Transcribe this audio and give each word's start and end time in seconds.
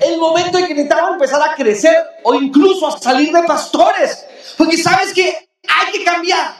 el 0.00 0.18
momento 0.18 0.58
en 0.58 0.66
que 0.66 0.74
necesitaba 0.74 1.10
empezar 1.10 1.42
a 1.42 1.54
crecer 1.54 1.96
o 2.22 2.34
incluso 2.34 2.88
a 2.88 2.98
salir 2.98 3.32
de 3.32 3.42
pastores. 3.42 4.26
Porque 4.56 4.76
sabes 4.76 5.12
que 5.12 5.48
hay 5.68 5.92
que 5.92 6.04
cambiar. 6.04 6.54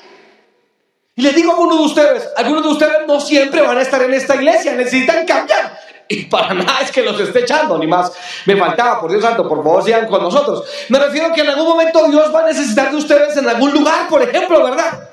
Y 1.16 1.22
les 1.22 1.34
digo 1.34 1.52
a 1.52 1.54
algunos 1.54 1.78
de 1.78 1.84
ustedes, 1.84 2.28
algunos 2.36 2.64
de 2.64 2.68
ustedes 2.70 3.06
no 3.06 3.20
siempre 3.20 3.60
van 3.62 3.78
a 3.78 3.82
estar 3.82 4.02
en 4.02 4.14
esta 4.14 4.34
iglesia, 4.34 4.74
necesitan 4.74 5.24
cambiar. 5.24 5.78
Y 6.08 6.24
para 6.24 6.52
nada 6.54 6.80
es 6.82 6.90
que 6.90 7.02
los 7.02 7.18
esté 7.20 7.40
echando, 7.40 7.78
ni 7.78 7.86
más 7.86 8.12
me 8.46 8.56
faltaba, 8.56 9.00
por 9.00 9.10
Dios 9.10 9.22
santo, 9.22 9.48
por 9.48 9.62
favor 9.62 9.82
sigan 9.82 10.06
con 10.06 10.22
nosotros. 10.22 10.64
Me 10.88 10.98
refiero 10.98 11.28
a 11.28 11.32
que 11.32 11.40
en 11.40 11.48
algún 11.48 11.68
momento 11.68 12.08
Dios 12.08 12.34
va 12.34 12.40
a 12.40 12.46
necesitar 12.46 12.90
de 12.90 12.96
ustedes 12.96 13.36
en 13.36 13.48
algún 13.48 13.72
lugar, 13.72 14.08
por 14.08 14.22
ejemplo, 14.22 14.62
¿verdad? 14.62 15.08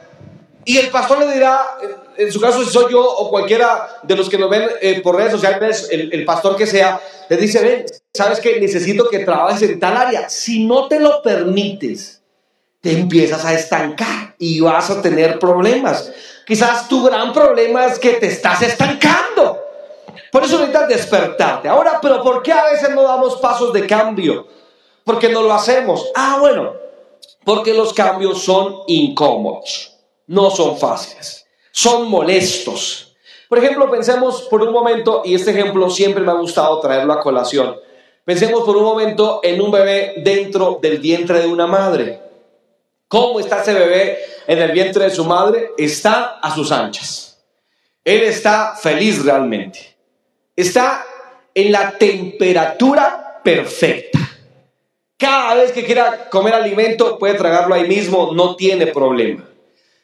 Y 0.66 0.78
el 0.78 0.90
pastor 0.90 1.20
le 1.20 1.34
dirá, 1.34 1.78
en 2.18 2.32
su 2.32 2.40
caso 2.40 2.64
si 2.64 2.70
soy 2.70 2.92
yo 2.92 3.04
o 3.04 3.30
cualquiera 3.30 4.00
de 4.04 4.16
los 4.16 4.30
que 4.30 4.38
nos 4.38 4.50
ven 4.50 4.70
eh, 4.82 5.02
por 5.02 5.16
redes 5.16 5.32
sociales, 5.32 5.88
el, 5.92 6.14
el, 6.14 6.26
pastor 6.26 6.56
que 6.56 6.68
sea, 6.68 7.02
le 7.30 7.38
dice, 7.38 7.62
ven, 7.62 7.86
sabes 8.14 8.40
que 8.40 8.60
necesito 8.60 9.10
que 9.10 9.20
trabajes 9.20 9.62
en 9.64 9.80
tal 9.80 9.98
área. 9.98 10.30
Si 10.30 10.66
no 10.66 10.88
te 10.88 11.00
lo 11.00 11.22
permites, 11.22 12.22
te 12.82 12.92
empiezas 12.92 13.46
a 13.46 13.54
estancar 13.54 14.36
y 14.38 14.60
vas 14.60 14.90
a 14.90 15.02
tener 15.02 15.40
problemas. 15.40 16.12
Quizás 16.46 16.88
tu 16.88 17.04
gran 17.04 17.32
problema 17.32 17.86
es 17.86 18.00
que 18.00 18.14
te 18.14 18.28
estás 18.28 18.62
estancando. 18.62 19.60
Por 20.32 20.44
eso 20.44 20.58
necesitas 20.58 20.88
despertarte. 20.88 21.68
Ahora, 21.68 22.00
pero 22.02 22.24
¿por 22.24 22.42
qué 22.42 22.52
a 22.52 22.66
veces 22.66 22.90
no 22.92 23.04
damos 23.04 23.38
pasos 23.38 23.74
de 23.74 23.86
cambio? 23.86 24.48
Porque 25.04 25.30
no 25.30 25.42
lo 25.42 25.54
hacemos. 25.54 26.10
Ah, 26.16 26.38
bueno, 26.40 26.74
porque 27.44 27.74
los 27.74 27.94
cambios 27.94 28.44
son 28.44 28.82
incómodos, 28.88 29.91
no 30.32 30.50
son 30.50 30.78
fáciles, 30.78 31.46
son 31.74 32.10
molestos. 32.10 33.18
Por 33.50 33.58
ejemplo, 33.58 33.92
pensemos 33.92 34.44
por 34.44 34.62
un 34.62 34.72
momento, 34.72 35.24
y 35.26 35.36
este 35.36 35.52
ejemplo 35.52 35.90
siempre 35.90 36.24
me 36.24 36.32
ha 36.32 36.36
gustado 36.36 36.80
traerlo 36.80 37.12
a 37.12 37.20
colación, 37.20 37.76
pensemos 38.24 38.64
por 38.64 38.78
un 38.78 38.84
momento 38.84 39.42
en 39.44 39.60
un 39.60 39.70
bebé 39.70 40.14
dentro 40.24 40.80
del 40.82 41.00
vientre 41.00 41.42
de 41.42 41.48
una 41.48 41.68
madre. 41.68 42.22
¿Cómo 43.10 43.42
está 43.42 43.62
ese 43.62 43.74
bebé 43.74 44.20
en 44.48 44.58
el 44.60 44.72
vientre 44.72 45.04
de 45.04 45.10
su 45.10 45.26
madre? 45.26 45.72
Está 45.78 46.40
a 46.42 46.56
sus 46.56 46.72
anchas. 46.72 47.44
Él 48.06 48.24
está 48.24 48.78
feliz 48.82 49.26
realmente. 49.26 49.98
Está 50.56 51.04
en 51.54 51.74
la 51.74 51.92
temperatura 51.98 53.42
perfecta. 53.44 54.20
Cada 55.18 55.56
vez 55.56 55.74
que 55.74 55.84
quiera 55.84 56.30
comer 56.30 56.54
alimento 56.54 57.20
puede 57.20 57.34
tragarlo 57.34 57.76
ahí 57.76 57.86
mismo, 57.86 58.32
no 58.34 58.56
tiene 58.56 58.88
problema. 58.88 59.51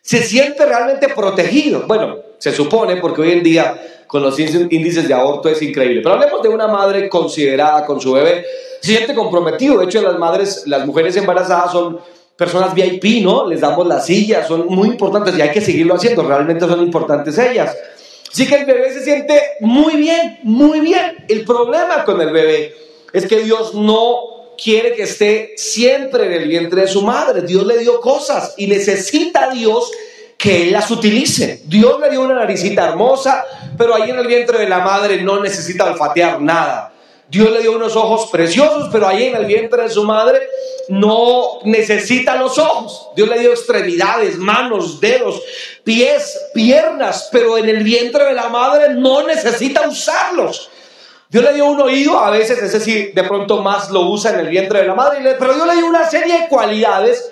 Se 0.07 0.23
siente 0.23 0.65
realmente 0.65 1.09
protegido. 1.09 1.83
Bueno, 1.85 2.15
se 2.37 2.53
supone 2.53 2.95
porque 2.95 3.23
hoy 3.23 3.31
en 3.33 3.43
día 3.43 4.05
con 4.07 4.23
los 4.23 4.39
índices 4.39 5.05
de 5.05 5.13
aborto 5.13 5.49
es 5.49 5.61
increíble. 5.61 5.99
Pero 6.01 6.15
hablemos 6.15 6.41
de 6.41 6.47
una 6.47 6.69
madre 6.69 7.09
considerada 7.09 7.85
con 7.85 7.99
su 7.99 8.13
bebé, 8.13 8.45
se 8.79 8.95
siente 8.95 9.13
comprometido. 9.13 9.77
De 9.79 9.83
hecho, 9.83 10.01
las 10.01 10.17
madres, 10.17 10.63
las 10.65 10.85
mujeres 10.85 11.17
embarazadas 11.17 11.73
son 11.73 11.99
personas 12.37 12.73
VIP, 12.73 13.21
¿no? 13.21 13.49
Les 13.49 13.59
damos 13.59 13.85
las 13.85 14.05
sillas, 14.05 14.47
son 14.47 14.67
muy 14.67 14.87
importantes 14.87 15.37
y 15.37 15.41
hay 15.41 15.51
que 15.51 15.59
seguirlo 15.59 15.95
haciendo, 15.95 16.23
realmente 16.23 16.65
son 16.65 16.81
importantes 16.81 17.37
ellas. 17.37 17.75
Así 18.31 18.47
que 18.47 18.55
el 18.55 18.65
bebé 18.65 18.93
se 18.93 19.03
siente 19.03 19.41
muy 19.59 19.97
bien, 19.97 20.39
muy 20.43 20.79
bien. 20.79 21.25
El 21.27 21.43
problema 21.43 22.05
con 22.05 22.21
el 22.21 22.31
bebé 22.31 22.73
es 23.11 23.27
que 23.27 23.39
Dios 23.39 23.73
no 23.73 24.36
quiere 24.61 24.93
que 24.93 25.03
esté 25.03 25.53
siempre 25.55 26.25
en 26.25 26.33
el 26.33 26.47
vientre 26.47 26.81
de 26.81 26.87
su 26.87 27.01
madre. 27.01 27.41
Dios 27.41 27.65
le 27.65 27.77
dio 27.77 27.99
cosas 28.01 28.53
y 28.57 28.67
necesita 28.67 29.45
a 29.45 29.49
Dios 29.51 29.91
que 30.37 30.63
Él 30.63 30.71
las 30.71 30.89
utilice. 30.91 31.61
Dios 31.65 31.99
le 31.99 32.09
dio 32.09 32.21
una 32.21 32.35
naricita 32.35 32.87
hermosa, 32.87 33.45
pero 33.77 33.95
ahí 33.95 34.09
en 34.09 34.19
el 34.19 34.27
vientre 34.27 34.59
de 34.59 34.69
la 34.69 34.79
madre 34.79 35.21
no 35.21 35.41
necesita 35.41 35.85
olfatear 35.85 36.41
nada. 36.41 36.93
Dios 37.29 37.51
le 37.51 37.61
dio 37.61 37.75
unos 37.75 37.95
ojos 37.95 38.29
preciosos, 38.31 38.89
pero 38.91 39.07
ahí 39.07 39.25
en 39.25 39.35
el 39.35 39.45
vientre 39.45 39.83
de 39.83 39.89
su 39.89 40.03
madre 40.03 40.47
no 40.87 41.59
necesita 41.65 42.37
los 42.37 42.57
ojos. 42.57 43.09
Dios 43.15 43.27
le 43.27 43.39
dio 43.39 43.51
extremidades, 43.51 44.37
manos, 44.37 45.01
dedos, 45.01 45.41
pies, 45.83 46.39
piernas, 46.53 47.27
pero 47.31 47.57
en 47.57 47.67
el 47.67 47.83
vientre 47.83 48.23
de 48.23 48.33
la 48.33 48.47
madre 48.47 48.93
no 48.93 49.23
necesita 49.27 49.87
usarlos. 49.87 50.69
Dios 51.29 51.43
le 51.43 51.53
dio 51.53 51.65
un 51.65 51.81
oído, 51.81 52.17
a 52.17 52.29
veces, 52.29 52.57
es 52.61 52.71
decir, 52.71 53.13
de 53.13 53.23
pronto 53.23 53.61
más 53.61 53.89
lo 53.89 54.09
usa 54.09 54.31
en 54.31 54.39
el 54.39 54.47
vientre 54.47 54.81
de 54.81 54.87
la 54.87 54.95
madre, 54.95 55.35
pero 55.37 55.53
Dios 55.53 55.67
le 55.67 55.75
dio 55.75 55.85
una 55.85 56.09
serie 56.09 56.41
de 56.41 56.47
cualidades 56.47 57.31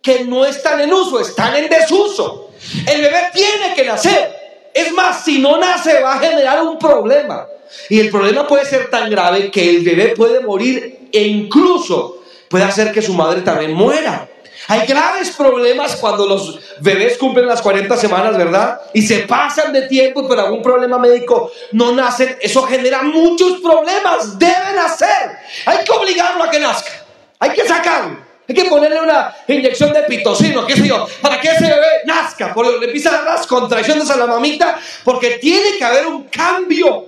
que 0.00 0.24
no 0.24 0.44
están 0.44 0.80
en 0.80 0.92
uso, 0.92 1.20
están 1.20 1.54
en 1.56 1.68
desuso. 1.68 2.50
El 2.86 3.02
bebé 3.02 3.30
tiene 3.32 3.74
que 3.74 3.84
nacer. 3.84 4.70
Es 4.72 4.92
más, 4.92 5.24
si 5.24 5.38
no 5.38 5.58
nace 5.58 6.00
va 6.00 6.14
a 6.14 6.18
generar 6.18 6.62
un 6.62 6.78
problema. 6.78 7.46
Y 7.88 8.00
el 8.00 8.10
problema 8.10 8.46
puede 8.46 8.64
ser 8.64 8.90
tan 8.90 9.10
grave 9.10 9.50
que 9.50 9.70
el 9.70 9.84
bebé 9.84 10.14
puede 10.16 10.40
morir 10.40 11.08
e 11.12 11.22
incluso 11.22 12.22
puede 12.48 12.64
hacer 12.64 12.92
que 12.92 13.02
su 13.02 13.14
madre 13.14 13.42
también 13.42 13.72
muera. 13.72 14.28
Hay 14.68 14.86
graves 14.86 15.30
problemas 15.30 15.96
cuando 15.96 16.26
los 16.26 16.58
bebés 16.80 17.18
cumplen 17.18 17.46
las 17.46 17.60
40 17.60 17.96
semanas, 17.96 18.36
¿verdad? 18.36 18.80
Y 18.94 19.02
se 19.02 19.20
pasan 19.20 19.72
de 19.72 19.82
tiempo 19.82 20.26
por 20.26 20.38
algún 20.38 20.62
problema 20.62 20.98
médico 20.98 21.52
no 21.72 21.92
nacen. 21.92 22.38
Eso 22.40 22.62
genera 22.62 23.02
muchos 23.02 23.60
problemas. 23.60 24.38
Deben 24.38 24.76
nacer. 24.76 25.38
Hay 25.66 25.84
que 25.84 25.92
obligarlo 25.92 26.44
a 26.44 26.50
que 26.50 26.58
nazca. 26.58 26.92
Hay 27.38 27.50
que 27.50 27.66
sacarlo. 27.66 28.18
Hay 28.48 28.54
que 28.54 28.64
ponerle 28.64 29.00
una 29.00 29.34
inyección 29.48 29.92
de 29.92 30.02
pitocino, 30.02 30.66
qué 30.66 30.76
sé 30.76 30.86
yo, 30.86 31.06
para 31.22 31.40
que 31.40 31.48
ese 31.48 31.64
bebé 31.64 32.02
nazca. 32.04 32.52
Porque 32.52 32.78
le 32.78 32.86
empiezan 32.86 33.24
las 33.24 33.46
contracciones 33.46 34.10
a 34.10 34.16
la 34.16 34.26
mamita 34.26 34.78
porque 35.02 35.38
tiene 35.38 35.78
que 35.78 35.84
haber 35.84 36.06
un 36.06 36.24
cambio. 36.24 37.06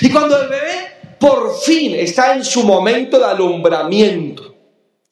Y 0.00 0.10
cuando 0.10 0.40
el 0.40 0.48
bebé 0.48 0.96
por 1.18 1.58
fin 1.60 1.94
está 1.94 2.34
en 2.34 2.44
su 2.44 2.62
momento 2.62 3.18
de 3.18 3.24
alumbramiento, 3.24 4.54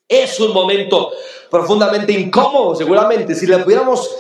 es 0.09 0.38
un 0.38 0.53
momento 0.53 1.12
profundamente 1.54 2.12
incómodo, 2.12 2.75
seguramente. 2.75 3.32
Si 3.32 3.47
le 3.47 3.59
pudiéramos 3.59 4.10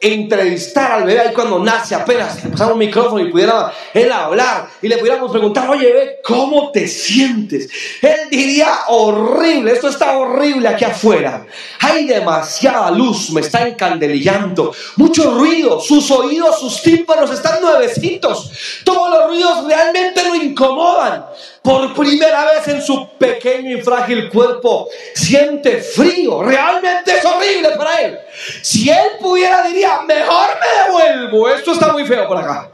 entrevistar 0.00 0.92
al 0.92 1.04
bebé 1.04 1.20
ahí 1.20 1.34
cuando 1.34 1.58
nace 1.58 1.94
apenas, 1.94 2.44
le 2.44 2.50
pasamos 2.50 2.74
un 2.74 2.78
micrófono 2.78 3.20
y 3.20 3.32
pudiera 3.32 3.72
él 3.92 4.12
hablar 4.12 4.68
y 4.80 4.86
le 4.86 4.98
pudiéramos 4.98 5.32
preguntar, 5.32 5.68
oye 5.70 5.86
bebé, 5.86 6.20
¿cómo 6.22 6.70
te 6.70 6.86
sientes? 6.86 7.68
Él 8.00 8.28
diría, 8.30 8.68
horrible, 8.88 9.72
esto 9.72 9.88
está 9.88 10.16
horrible 10.16 10.68
aquí 10.68 10.84
afuera. 10.84 11.46
Hay 11.80 12.06
demasiada 12.06 12.92
luz, 12.92 13.30
me 13.30 13.40
está 13.40 13.66
encandelillando, 13.66 14.72
mucho 14.96 15.32
ruido, 15.34 15.80
sus 15.80 16.08
oídos, 16.12 16.60
sus 16.60 16.80
tímpanos 16.80 17.30
están 17.32 17.60
nuevecitos, 17.60 18.52
todos 18.84 19.10
los 19.10 19.28
ruidos 19.30 19.66
realmente 19.66 20.22
lo 20.22 20.34
incomodan. 20.36 21.24
Por 21.64 21.94
primera 21.94 22.44
vez 22.44 22.68
en 22.68 22.82
su 22.82 23.08
pequeño 23.16 23.78
y 23.78 23.80
frágil 23.80 24.28
cuerpo 24.28 24.86
siente 25.14 25.78
frío, 25.78 26.42
realmente 26.42 27.16
es 27.16 27.24
horrible 27.24 27.70
para 27.70 28.02
él. 28.02 28.18
Si 28.60 28.90
él 28.90 29.12
pudiera 29.18 29.66
diría, 29.66 30.02
mejor 30.02 30.48
me 30.60 30.84
devuelvo, 30.84 31.48
esto 31.48 31.72
está 31.72 31.90
muy 31.90 32.06
feo 32.06 32.28
por 32.28 32.36
acá. 32.36 32.70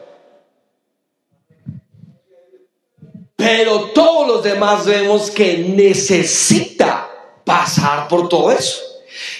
Pero 3.36 3.92
todos 3.94 4.26
los 4.26 4.42
demás 4.42 4.84
vemos 4.84 5.30
que 5.30 5.58
necesita 5.58 7.08
pasar 7.44 8.08
por 8.08 8.28
todo 8.28 8.50
eso. 8.50 8.80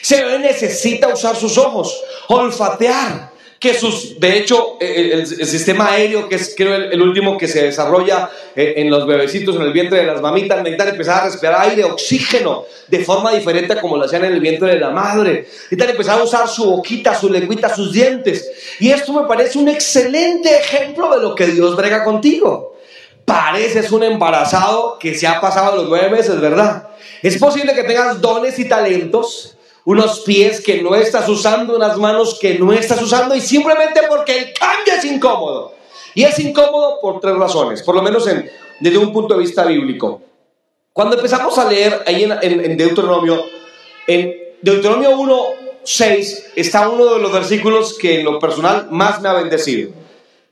Se 0.00 0.38
necesita 0.38 1.08
usar 1.08 1.34
sus 1.34 1.58
ojos, 1.58 2.00
olfatear, 2.28 3.29
que 3.60 3.74
sus, 3.74 4.18
de 4.18 4.38
hecho, 4.38 4.78
el, 4.80 5.26
sistema 5.26 5.92
aéreo, 5.92 6.30
que 6.30 6.36
es 6.36 6.54
creo 6.56 6.74
el, 6.74 7.02
último 7.02 7.36
que 7.36 7.46
se 7.46 7.64
desarrolla 7.64 8.30
eh, 8.56 8.72
en 8.78 8.88
los 8.88 9.06
bebecitos, 9.06 9.54
en 9.56 9.62
el 9.62 9.72
vientre 9.74 9.98
de 9.98 10.06
las 10.06 10.22
mamitas, 10.22 10.56
necesitan 10.62 10.88
empezar 10.88 11.20
a 11.20 11.24
respirar 11.26 11.68
aire, 11.68 11.84
oxígeno, 11.84 12.64
de 12.88 13.04
forma 13.04 13.32
diferente 13.32 13.74
a 13.74 13.80
como 13.82 13.98
lo 13.98 14.06
hacían 14.06 14.24
en 14.24 14.32
el 14.32 14.40
vientre 14.40 14.72
de 14.72 14.80
la 14.80 14.88
madre. 14.88 15.42
Necesitan 15.42 15.90
empezar 15.90 16.18
a 16.18 16.22
usar 16.22 16.48
su 16.48 16.64
boquita, 16.64 17.14
su 17.14 17.28
lengüita, 17.28 17.74
sus 17.74 17.92
dientes. 17.92 18.50
Y 18.80 18.92
esto 18.92 19.12
me 19.12 19.28
parece 19.28 19.58
un 19.58 19.68
excelente 19.68 20.58
ejemplo 20.58 21.14
de 21.14 21.20
lo 21.20 21.34
que 21.34 21.46
Dios 21.48 21.76
brega 21.76 22.02
contigo. 22.02 22.78
Pareces 23.26 23.92
un 23.92 24.04
embarazado 24.04 24.98
que 24.98 25.14
se 25.14 25.26
ha 25.26 25.38
pasado 25.38 25.76
los 25.76 25.86
nueve 25.90 26.08
meses, 26.08 26.40
¿verdad? 26.40 26.88
Es 27.22 27.36
posible 27.36 27.74
que 27.74 27.84
tengas 27.84 28.22
dones 28.22 28.58
y 28.58 28.66
talentos 28.66 29.58
unos 29.84 30.20
pies 30.20 30.60
que 30.60 30.82
no 30.82 30.94
estás 30.94 31.28
usando, 31.28 31.76
unas 31.76 31.96
manos 31.96 32.38
que 32.40 32.58
no 32.58 32.72
estás 32.72 33.00
usando 33.02 33.34
y 33.34 33.40
simplemente 33.40 34.02
porque 34.08 34.38
el 34.38 34.52
cambio 34.52 34.94
es 34.94 35.04
incómodo. 35.04 35.74
Y 36.14 36.24
es 36.24 36.38
incómodo 36.38 36.98
por 37.00 37.20
tres 37.20 37.36
razones, 37.36 37.82
por 37.82 37.94
lo 37.94 38.02
menos 38.02 38.26
en, 38.26 38.50
desde 38.80 38.98
un 38.98 39.12
punto 39.12 39.34
de 39.34 39.40
vista 39.40 39.64
bíblico. 39.64 40.22
Cuando 40.92 41.16
empezamos 41.16 41.56
a 41.58 41.68
leer 41.68 42.02
ahí 42.06 42.24
en, 42.24 42.32
en 42.42 42.76
Deuteronomio, 42.76 43.44
en 44.06 44.34
Deuteronomio 44.60 45.16
1, 45.18 45.44
6 45.84 46.52
está 46.56 46.88
uno 46.88 47.14
de 47.14 47.20
los 47.20 47.32
versículos 47.32 47.96
que 47.96 48.20
en 48.20 48.24
lo 48.24 48.38
personal 48.38 48.88
más 48.90 49.20
me 49.20 49.28
ha 49.28 49.34
bendecido. 49.34 49.92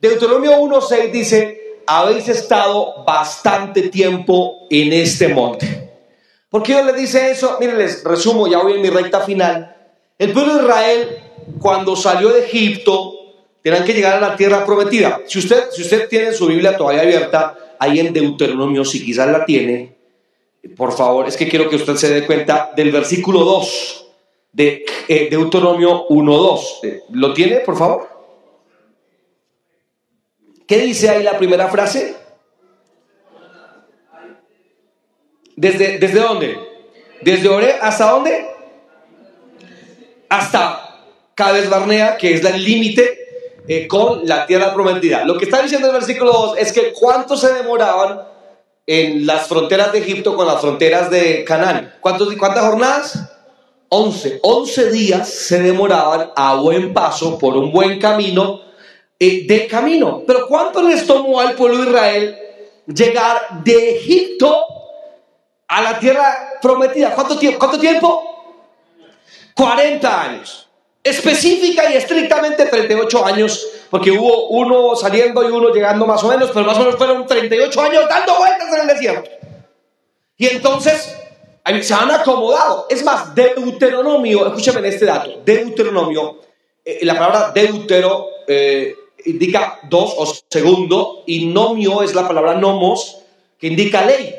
Deuteronomio 0.00 0.58
1, 0.58 0.80
6 0.80 1.12
dice, 1.12 1.82
habéis 1.86 2.28
estado 2.28 3.04
bastante 3.04 3.88
tiempo 3.88 4.66
en 4.70 4.92
este 4.92 5.28
monte. 5.28 5.88
¿Por 6.49 6.62
qué 6.62 6.75
Dios 6.75 6.87
le 6.87 6.93
dice 6.95 7.31
eso? 7.31 7.59
Miren, 7.61 7.79
les 7.79 8.03
resumo, 8.05 8.47
ya 8.47 8.59
voy 8.59 8.75
en 8.75 8.83
mi 8.83 8.89
recta 8.89 9.21
final. 9.21 9.77
El 10.19 10.33
pueblo 10.33 10.55
de 10.55 10.62
Israel, 10.62 11.19
cuando 11.61 11.95
salió 11.95 12.31
de 12.31 12.45
Egipto, 12.47 13.15
tenían 13.62 13.85
que 13.85 13.93
llegar 13.93 14.15
a 14.15 14.29
la 14.29 14.37
tierra 14.37 14.65
prometida. 14.65 15.21
Si 15.27 15.39
usted, 15.39 15.71
si 15.71 15.83
usted 15.83 16.09
tiene 16.09 16.33
su 16.33 16.47
Biblia 16.47 16.77
todavía 16.77 17.03
abierta, 17.03 17.56
ahí 17.79 18.00
en 18.00 18.12
Deuteronomio, 18.12 18.85
si 18.85 19.05
quizás 19.05 19.31
la 19.31 19.45
tiene, 19.45 19.95
por 20.77 20.93
favor, 20.93 21.29
es 21.29 21.37
que 21.37 21.49
quiero 21.49 21.69
que 21.69 21.77
usted 21.77 21.97
se 21.97 22.12
dé 22.12 22.27
cuenta 22.27 22.73
del 22.75 22.91
versículo 22.91 23.45
2 23.45 24.06
de 24.53 24.85
eh, 25.06 25.29
Deuteronomio 25.31 26.09
1.2. 26.09 26.61
Eh, 26.83 27.03
¿Lo 27.12 27.33
tiene, 27.33 27.61
por 27.61 27.77
favor? 27.77 28.09
¿Qué 30.67 30.79
dice 30.79 31.09
ahí 31.09 31.23
la 31.23 31.39
primera 31.39 31.69
frase? 31.69 32.17
¿Desde, 35.58 35.99
desde 35.99 36.20
dónde? 36.20 36.56
¿Desde 37.20 37.49
Ore 37.49 37.75
hasta 37.82 38.12
dónde? 38.12 38.46
Hasta 40.28 41.00
Cades 41.34 41.69
Barnea, 41.69 42.16
que 42.16 42.34
es 42.34 42.44
el 42.44 42.62
límite 42.62 43.19
eh, 43.66 43.88
con 43.88 44.25
la 44.25 44.46
tierra 44.46 44.72
prometida. 44.72 45.25
Lo 45.25 45.37
que 45.37 45.46
está 45.46 45.60
diciendo 45.60 45.88
el 45.88 45.94
versículo 45.94 46.31
2 46.32 46.58
es 46.58 46.72
que 46.72 46.93
cuánto 46.93 47.37
se 47.37 47.52
demoraban 47.55 48.20
en 48.87 49.26
las 49.26 49.49
fronteras 49.49 49.90
de 49.90 49.99
Egipto 49.99 50.37
con 50.37 50.46
las 50.46 50.60
fronteras 50.60 51.10
de 51.10 51.43
Canaán. 51.43 51.93
¿Cuántos, 52.00 52.32
¿Cuántas 52.37 52.64
jornadas? 52.64 53.19
11. 53.88 54.38
11 54.40 54.90
días 54.93 55.28
se 55.28 55.61
demoraban 55.61 56.31
a 56.37 56.54
buen 56.54 56.94
paso 56.94 57.37
por 57.37 57.56
un 57.56 57.72
buen 57.72 57.99
camino 57.99 58.61
eh, 59.19 59.44
de 59.44 59.66
camino. 59.66 60.22
Pero 60.25 60.46
¿cuánto 60.46 60.82
les 60.82 61.04
tomó 61.04 61.40
al 61.40 61.54
pueblo 61.54 61.78
de 61.78 61.90
Israel 61.90 62.38
llegar 62.87 63.64
de 63.64 63.96
Egipto 63.96 64.77
a 65.69 65.82
la 65.82 65.99
tierra 65.99 66.59
prometida? 66.61 67.15
¿Cuánto 67.15 67.38
tiempo? 67.38 67.59
¿Cuánto 67.59 67.79
tiempo? 67.79 68.65
40 69.55 70.23
años 70.23 70.69
específica 71.09 71.91
y 71.91 71.97
estrictamente 71.97 72.67
38 72.67 73.25
años, 73.25 73.67
porque 73.91 74.11
hubo 74.11 74.49
uno 74.49 74.94
saliendo 74.97 75.49
y 75.49 75.53
uno 75.53 75.70
llegando 75.73 76.06
más 76.06 76.23
o 76.25 76.29
menos, 76.29 76.50
pero 76.53 76.67
más 76.67 76.76
o 76.76 76.81
menos 76.81 76.97
fueron 76.97 77.26
38 77.26 77.81
años 77.81 78.05
dando 78.09 78.37
vueltas 78.37 78.75
en 78.75 78.81
el 78.81 78.87
desierto. 78.87 79.31
Y 80.37 80.47
entonces 80.47 81.17
se 81.82 81.94
han 81.94 82.11
acomodado. 82.11 82.87
Es 82.88 83.05
más, 83.05 83.35
Deuteronomio, 83.35 84.47
escúchame 84.47 84.87
este 84.88 85.05
dato, 85.05 85.41
Deuteronomio, 85.44 86.41
eh, 86.85 87.00
la 87.03 87.14
palabra 87.14 87.50
deutero 87.53 88.29
eh, 88.47 88.94
indica 89.26 89.81
dos 89.88 90.14
o 90.17 90.35
segundo, 90.49 91.25
y 91.26 91.47
nomio 91.47 92.03
es 92.03 92.14
la 92.14 92.26
palabra 92.26 92.55
nomos, 92.55 93.19
que 93.59 93.67
indica 93.67 94.05
ley. 94.05 94.35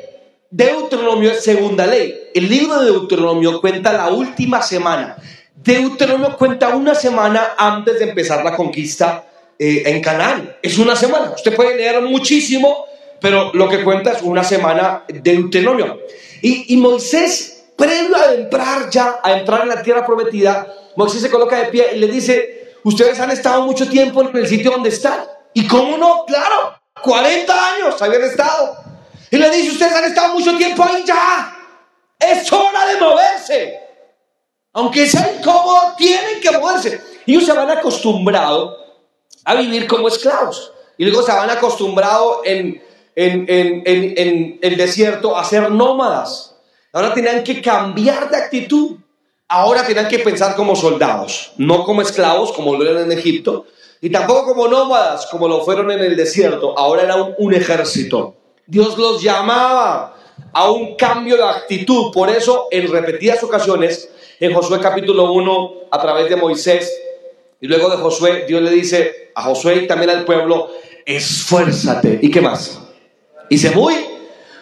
Deuteronomio 0.50 1.30
es 1.30 1.44
segunda 1.44 1.86
ley. 1.86 2.30
El 2.34 2.48
libro 2.48 2.80
de 2.80 2.90
Deuteronomio 2.90 3.60
cuenta 3.60 3.92
la 3.92 4.08
última 4.08 4.62
semana 4.62 5.16
Deuteronomio 5.62 6.36
cuenta 6.38 6.74
una 6.74 6.94
semana 6.94 7.54
antes 7.58 7.98
de 7.98 8.06
empezar 8.06 8.42
la 8.42 8.56
conquista 8.56 9.26
eh, 9.58 9.82
en 9.84 10.00
Canaán. 10.00 10.56
Es 10.62 10.78
una 10.78 10.96
semana. 10.96 11.32
Usted 11.36 11.54
puede 11.54 11.76
leer 11.76 12.00
muchísimo, 12.00 12.86
pero 13.20 13.52
lo 13.52 13.68
que 13.68 13.84
cuenta 13.84 14.12
es 14.12 14.22
una 14.22 14.42
semana 14.42 15.04
de 15.06 15.20
Deuteronomio. 15.20 16.00
Y, 16.40 16.72
y 16.72 16.76
Moisés, 16.78 17.64
previo 17.76 18.16
a 18.16 18.32
entrar 18.32 18.88
ya, 18.88 19.20
a 19.22 19.38
entrar 19.38 19.62
en 19.62 19.68
la 19.68 19.82
tierra 19.82 20.06
prometida, 20.06 20.66
Moisés 20.96 21.20
se 21.20 21.30
coloca 21.30 21.58
de 21.58 21.66
pie 21.66 21.88
y 21.94 21.98
le 21.98 22.06
dice, 22.06 22.74
ustedes 22.84 23.20
han 23.20 23.30
estado 23.30 23.62
mucho 23.66 23.86
tiempo 23.86 24.22
en 24.22 24.34
el 24.34 24.48
sitio 24.48 24.70
donde 24.70 24.88
están. 24.88 25.20
¿Y 25.52 25.66
cómo 25.66 25.98
no? 25.98 26.24
Claro, 26.24 26.74
40 27.02 27.74
años 27.74 28.00
habían 28.00 28.22
estado. 28.22 28.89
Y 29.30 29.36
le 29.36 29.50
dice, 29.50 29.70
ustedes 29.70 29.92
han 29.92 30.04
estado 30.04 30.34
mucho 30.34 30.56
tiempo 30.56 30.84
ahí 30.84 31.04
ya. 31.06 31.56
Es 32.18 32.52
hora 32.52 32.86
de 32.86 33.00
moverse. 33.00 33.80
Aunque 34.72 35.06
sea 35.06 35.34
incómodo, 35.38 35.94
tienen 35.96 36.40
que 36.40 36.50
moverse. 36.50 37.00
Ellos 37.26 37.44
se 37.44 37.52
van 37.52 37.70
acostumbrado 37.70 38.76
a 39.44 39.54
vivir 39.54 39.86
como 39.86 40.08
esclavos. 40.08 40.72
Y 40.98 41.04
luego 41.04 41.22
se 41.22 41.32
van 41.32 41.48
acostumbrado 41.48 42.42
en, 42.44 42.82
en, 43.14 43.44
en, 43.48 44.58
el 44.60 44.76
desierto 44.76 45.36
a 45.36 45.44
ser 45.44 45.70
nómadas. 45.70 46.56
Ahora 46.92 47.14
tenían 47.14 47.42
que 47.44 47.62
cambiar 47.62 48.30
de 48.30 48.36
actitud. 48.36 48.96
Ahora 49.48 49.84
tenían 49.84 50.08
que 50.08 50.20
pensar 50.20 50.54
como 50.54 50.76
soldados, 50.76 51.52
no 51.56 51.84
como 51.84 52.02
esclavos, 52.02 52.52
como 52.52 52.76
lo 52.76 52.88
eran 52.88 53.10
en 53.10 53.18
Egipto, 53.18 53.66
y 54.00 54.08
tampoco 54.08 54.44
como 54.44 54.68
nómadas, 54.68 55.26
como 55.26 55.48
lo 55.48 55.64
fueron 55.64 55.90
en 55.90 55.98
el 56.00 56.16
desierto. 56.16 56.78
Ahora 56.78 57.02
era 57.02 57.16
un 57.16 57.52
ejército. 57.52 58.36
Dios 58.70 58.96
los 58.96 59.20
llamaba 59.20 60.14
a 60.52 60.70
un 60.70 60.94
cambio 60.94 61.36
de 61.36 61.42
actitud. 61.42 62.12
Por 62.12 62.30
eso, 62.30 62.68
en 62.70 62.90
repetidas 62.90 63.42
ocasiones, 63.42 64.08
en 64.38 64.54
Josué 64.54 64.78
capítulo 64.80 65.32
1 65.32 65.74
a 65.90 66.00
través 66.00 66.30
de 66.30 66.36
Moisés. 66.36 66.88
Y 67.60 67.66
luego 67.66 67.90
de 67.90 67.96
Josué, 67.96 68.44
Dios 68.46 68.62
le 68.62 68.70
dice 68.70 69.32
a 69.34 69.42
Josué 69.42 69.82
y 69.82 69.86
también 69.88 70.10
al 70.10 70.24
pueblo, 70.24 70.70
esfuérzate. 71.04 72.20
¿Y 72.22 72.30
qué 72.30 72.40
más? 72.40 72.80
Y 73.48 73.58
se 73.58 73.72
muy 73.72 73.94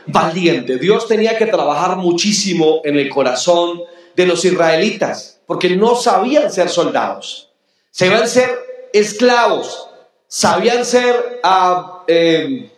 valiente. 0.07 0.79
Dios 0.79 1.07
tenía 1.07 1.37
que 1.37 1.45
trabajar 1.45 1.99
muchísimo 1.99 2.81
en 2.85 2.99
el 2.99 3.11
corazón 3.11 3.83
de 4.17 4.27
los 4.27 4.43
israelitas, 4.47 5.43
porque 5.47 5.77
no 5.77 5.95
sabían 5.97 6.51
ser 6.51 6.71
soldados. 6.71 7.51
Sabían 7.91 8.27
ser 8.27 8.51
esclavos, 8.95 9.87
sabían 10.27 10.87
ser 10.87 11.41
uh, 11.45 12.05
eh, 12.07 12.71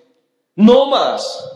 nómadas, 0.55 1.51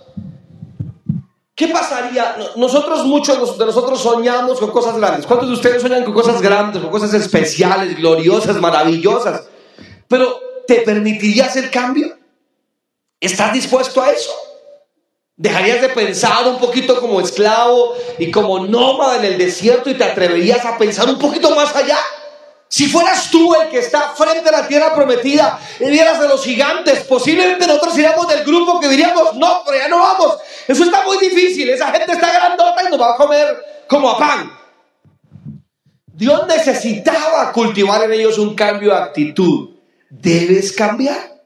¿Qué 1.55 1.69
pasaría? 1.69 2.37
Nosotros, 2.57 3.05
muchos 3.07 3.57
de 3.57 3.65
nosotros 3.65 4.01
soñamos 4.01 4.59
con 4.59 4.73
cosas 4.73 4.97
grandes. 4.97 5.25
¿Cuántos 5.25 5.49
de 5.49 5.55
ustedes 5.55 5.83
soñan 5.83 6.03
con 6.05 6.13
cosas 6.13 6.43
grandes, 6.43 6.83
con 6.83 6.91
cosas 6.91 7.15
especiales, 7.15 7.97
gloriosas, 7.97 8.57
maravillosas? 8.57 9.45
Pero, 10.09 10.41
¿te 10.67 10.81
permitirías 10.81 11.55
el 11.55 11.71
cambio? 11.71 12.19
¿Estás 13.21 13.53
dispuesto 13.53 14.03
a 14.03 14.11
eso? 14.11 14.33
¿Dejarías 15.37 15.81
de 15.81 15.91
pensar 15.91 16.47
un 16.49 16.59
poquito 16.59 17.01
como 17.01 17.21
esclavo 17.21 17.95
y 18.19 18.33
como 18.33 18.67
nómada 18.67 19.19
en 19.19 19.25
el 19.25 19.39
desierto 19.39 19.91
y 19.91 19.95
te 19.95 20.05
atreverías 20.05 20.65
a 20.65 20.77
pensar 20.77 21.09
un 21.09 21.19
poquito 21.19 21.55
más 21.55 21.75
allá? 21.77 21.99
Si 22.75 22.89
fueras 22.89 23.31
tú 23.31 23.55
el 23.55 23.69
que 23.69 23.79
está 23.79 24.15
frente 24.17 24.49
a 24.49 24.51
la 24.51 24.67
tierra 24.67 24.93
prometida 24.93 25.61
y 25.79 25.91
vieras 25.91 26.19
a 26.19 26.27
los 26.27 26.43
gigantes, 26.43 27.05
posiblemente 27.05 27.69
nosotros 27.69 27.97
iríamos 27.97 28.27
del 28.27 28.43
grupo 28.43 28.81
que 28.81 28.89
diríamos, 28.89 29.37
no, 29.37 29.63
pero 29.65 29.79
ya 29.79 29.87
no 29.87 29.99
vamos. 29.99 30.39
Eso 30.67 30.83
está 30.83 31.05
muy 31.05 31.19
difícil, 31.19 31.71
esa 31.71 31.93
gente 31.93 32.11
está 32.11 32.33
grandota 32.33 32.83
y 32.83 32.91
nos 32.91 33.01
va 33.01 33.15
a 33.15 33.17
comer 33.17 33.47
como 33.87 34.11
a 34.11 34.19
pan. 34.19 34.53
Dios 36.05 36.49
necesitaba 36.49 37.53
cultivar 37.53 38.03
en 38.03 38.13
ellos 38.13 38.39
un 38.39 38.57
cambio 38.57 38.91
de 38.91 38.97
actitud. 38.97 39.77
Debes 40.11 40.73
cambiar. 40.73 41.45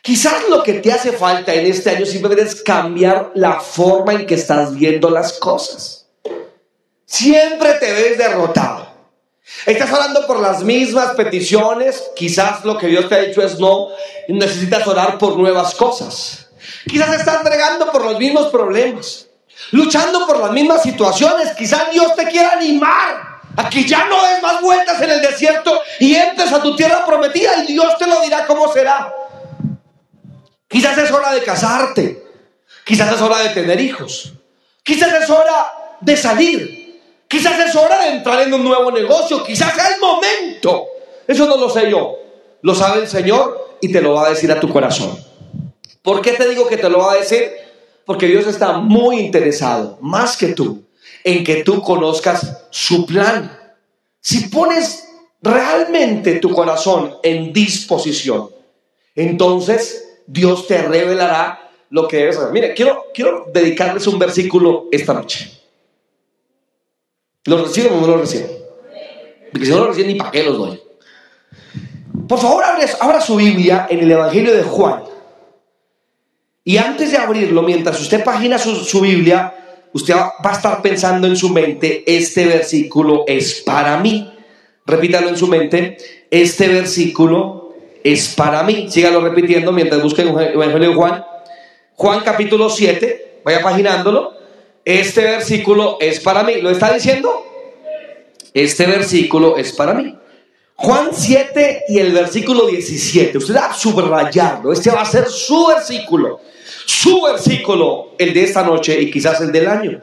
Quizás 0.00 0.48
lo 0.48 0.62
que 0.62 0.72
te 0.72 0.94
hace 0.94 1.12
falta 1.12 1.52
en 1.52 1.66
este 1.66 1.90
año 1.90 2.06
simplemente 2.06 2.44
es 2.44 2.62
cambiar 2.62 3.32
la 3.34 3.60
forma 3.60 4.14
en 4.14 4.24
que 4.24 4.36
estás 4.36 4.74
viendo 4.74 5.10
las 5.10 5.34
cosas. 5.34 6.06
Siempre 7.04 7.74
te 7.74 7.92
ves 7.92 8.16
derrotado. 8.16 8.89
Estás 9.66 9.92
orando 9.92 10.26
por 10.26 10.40
las 10.40 10.62
mismas 10.62 11.14
peticiones, 11.14 12.02
quizás 12.16 12.64
lo 12.64 12.78
que 12.78 12.86
Dios 12.86 13.08
te 13.08 13.14
ha 13.14 13.18
dicho 13.18 13.42
es 13.42 13.58
no, 13.58 13.88
necesitas 14.28 14.86
orar 14.86 15.18
por 15.18 15.36
nuevas 15.36 15.74
cosas. 15.74 16.48
Quizás 16.88 17.14
estás 17.14 17.38
entregando 17.38 17.90
por 17.92 18.04
los 18.04 18.18
mismos 18.18 18.46
problemas, 18.46 19.26
luchando 19.72 20.26
por 20.26 20.38
las 20.38 20.52
mismas 20.52 20.82
situaciones, 20.82 21.52
quizás 21.56 21.90
Dios 21.92 22.14
te 22.14 22.26
quiera 22.26 22.52
animar 22.52 23.40
a 23.56 23.68
que 23.68 23.84
ya 23.84 24.06
no 24.06 24.22
des 24.26 24.42
más 24.42 24.60
vueltas 24.60 25.00
en 25.02 25.10
el 25.10 25.20
desierto 25.20 25.80
y 25.98 26.14
entres 26.14 26.52
a 26.52 26.62
tu 26.62 26.74
tierra 26.76 27.04
prometida 27.04 27.64
y 27.64 27.72
Dios 27.72 27.98
te 27.98 28.06
lo 28.06 28.20
dirá 28.20 28.46
cómo 28.46 28.72
será. 28.72 29.12
Quizás 30.68 30.96
es 30.96 31.10
hora 31.10 31.32
de 31.32 31.42
casarte, 31.42 32.24
quizás 32.84 33.12
es 33.12 33.20
hora 33.20 33.38
de 33.40 33.50
tener 33.50 33.80
hijos, 33.80 34.32
quizás 34.82 35.12
es 35.12 35.28
hora 35.28 35.96
de 36.00 36.16
salir, 36.16 36.79
Quizás 37.30 37.60
es 37.60 37.76
hora 37.76 38.02
de 38.02 38.16
entrar 38.16 38.42
en 38.42 38.52
un 38.52 38.64
nuevo 38.64 38.90
negocio, 38.90 39.44
quizás 39.44 39.78
es 39.78 39.94
el 39.94 40.00
momento. 40.00 40.86
Eso 41.28 41.46
no 41.46 41.56
lo 41.56 41.70
sé 41.70 41.88
yo, 41.88 42.18
lo 42.60 42.74
sabe 42.74 43.02
el 43.02 43.08
Señor 43.08 43.76
y 43.80 43.92
te 43.92 44.00
lo 44.00 44.14
va 44.14 44.26
a 44.26 44.30
decir 44.30 44.50
a 44.50 44.58
tu 44.58 44.68
corazón. 44.68 45.16
¿Por 46.02 46.22
qué 46.22 46.32
te 46.32 46.48
digo 46.48 46.66
que 46.66 46.76
te 46.76 46.90
lo 46.90 46.98
va 46.98 47.12
a 47.12 47.18
decir? 47.18 47.52
Porque 48.04 48.26
Dios 48.26 48.48
está 48.48 48.78
muy 48.78 49.20
interesado, 49.20 49.96
más 50.00 50.36
que 50.36 50.48
tú, 50.48 50.82
en 51.22 51.44
que 51.44 51.62
tú 51.62 51.80
conozcas 51.82 52.64
su 52.70 53.06
plan. 53.06 53.76
Si 54.20 54.48
pones 54.48 55.06
realmente 55.40 56.40
tu 56.40 56.50
corazón 56.50 57.14
en 57.22 57.52
disposición, 57.52 58.50
entonces 59.14 60.18
Dios 60.26 60.66
te 60.66 60.82
revelará 60.82 61.70
lo 61.90 62.08
que 62.08 62.16
debes 62.16 62.38
hacer. 62.38 62.50
Mire, 62.50 62.74
quiero, 62.74 63.04
quiero 63.14 63.46
dedicarles 63.54 64.08
un 64.08 64.18
versículo 64.18 64.86
esta 64.90 65.14
noche. 65.14 65.59
¿Los 67.46 67.68
reciben 67.68 67.92
o 67.94 68.00
no 68.00 68.06
los 68.06 68.20
reciben? 68.20 68.50
Porque 69.50 69.66
si 69.66 69.72
no 69.72 69.78
los 69.78 69.88
reciben, 69.88 70.12
ni 70.12 70.18
para 70.18 70.30
qué 70.30 70.42
los 70.42 70.58
doy. 70.58 70.80
Por 72.28 72.38
favor, 72.38 72.62
abra 73.00 73.20
su 73.20 73.36
Biblia 73.36 73.86
en 73.90 74.00
el 74.00 74.10
Evangelio 74.12 74.54
de 74.54 74.62
Juan. 74.62 75.02
Y 76.64 76.76
antes 76.76 77.10
de 77.10 77.16
abrirlo, 77.16 77.62
mientras 77.62 78.00
usted 78.00 78.22
pagina 78.22 78.58
su, 78.58 79.00
Biblia, 79.00 79.54
usted 79.92 80.14
va 80.14 80.50
a 80.50 80.52
estar 80.52 80.82
pensando 80.82 81.26
en 81.26 81.34
su 81.34 81.48
mente, 81.48 82.04
este 82.06 82.46
versículo 82.46 83.24
es 83.26 83.62
para 83.62 83.96
mí. 83.98 84.32
Repítalo 84.86 85.28
en 85.28 85.36
su 85.36 85.46
mente, 85.46 85.96
este 86.30 86.68
versículo 86.68 87.74
es 88.04 88.34
para 88.34 88.62
mí. 88.62 88.86
Sígalo 88.90 89.20
repitiendo 89.20 89.72
mientras 89.72 90.02
busquen 90.02 90.28
el 90.28 90.52
Evangelio 90.52 90.90
de 90.90 90.94
Juan. 90.94 91.24
Juan 91.96 92.20
capítulo 92.20 92.68
7, 92.68 93.40
vaya 93.44 93.62
paginándolo. 93.62 94.39
Este 94.84 95.22
versículo 95.22 95.98
es 96.00 96.20
para 96.20 96.42
mí. 96.42 96.60
¿Lo 96.60 96.70
está 96.70 96.92
diciendo? 96.92 97.46
Este 98.54 98.86
versículo 98.86 99.56
es 99.56 99.72
para 99.72 99.94
mí. 99.94 100.16
Juan 100.74 101.10
7 101.12 101.84
y 101.88 101.98
el 101.98 102.12
versículo 102.12 102.66
17. 102.66 103.36
Usted 103.36 103.54
va 103.54 103.66
a 103.66 103.74
subrayarlo. 103.74 104.72
Este 104.72 104.90
va 104.90 105.02
a 105.02 105.04
ser 105.04 105.28
su 105.28 105.66
versículo. 105.66 106.40
Su 106.86 107.22
versículo, 107.22 108.14
el 108.18 108.32
de 108.32 108.44
esta 108.44 108.62
noche 108.62 108.98
y 109.00 109.10
quizás 109.10 109.40
el 109.40 109.52
del 109.52 109.68
año. 109.68 110.02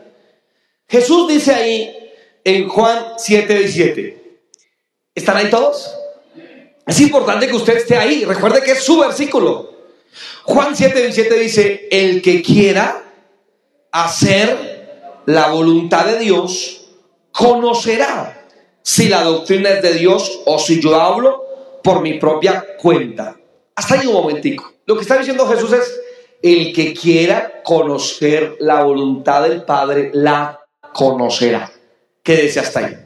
Jesús 0.88 1.28
dice 1.28 1.54
ahí 1.54 1.94
en 2.44 2.68
Juan 2.70 3.14
7, 3.18 3.58
17. 3.58 4.42
¿Están 5.16 5.38
ahí 5.38 5.50
todos? 5.50 5.94
Es 6.86 7.02
importante 7.02 7.48
que 7.48 7.56
usted 7.56 7.78
esté 7.78 7.98
ahí. 7.98 8.24
Recuerde 8.24 8.62
que 8.62 8.72
es 8.72 8.84
su 8.84 9.00
versículo. 9.00 9.74
Juan 10.44 10.76
7, 10.76 11.02
17 11.02 11.40
dice, 11.40 11.88
el 11.92 12.22
que 12.22 12.42
quiera 12.42 13.07
hacer 14.04 15.22
la 15.26 15.48
voluntad 15.48 16.06
de 16.06 16.20
Dios, 16.20 16.88
conocerá 17.32 18.48
si 18.82 19.10
la 19.10 19.24
doctrina 19.24 19.70
es 19.70 19.82
de 19.82 19.94
Dios 19.94 20.42
o 20.46 20.58
si 20.60 20.82
yo 20.82 21.00
hablo 21.00 21.44
por 21.84 22.02
mi 22.02 22.16
propia 22.16 22.66
cuenta. 22.78 23.36
Hasta 23.76 23.96
ahí 23.96 24.08
un 24.08 24.14
momentico. 24.14 24.72
Lo 24.86 24.96
que 24.96 25.02
está 25.02 25.18
diciendo 25.18 25.48
Jesús 25.48 25.74
es, 25.74 26.00
el 26.42 26.72
que 26.72 26.94
quiera 26.94 27.62
conocer 27.64 28.58
la 28.60 28.84
voluntad 28.84 29.44
del 29.44 29.64
Padre, 29.64 30.12
la 30.14 30.60
conocerá. 30.94 31.72
Quédese 32.24 32.60
hasta 32.60 32.80
ahí. 32.80 32.98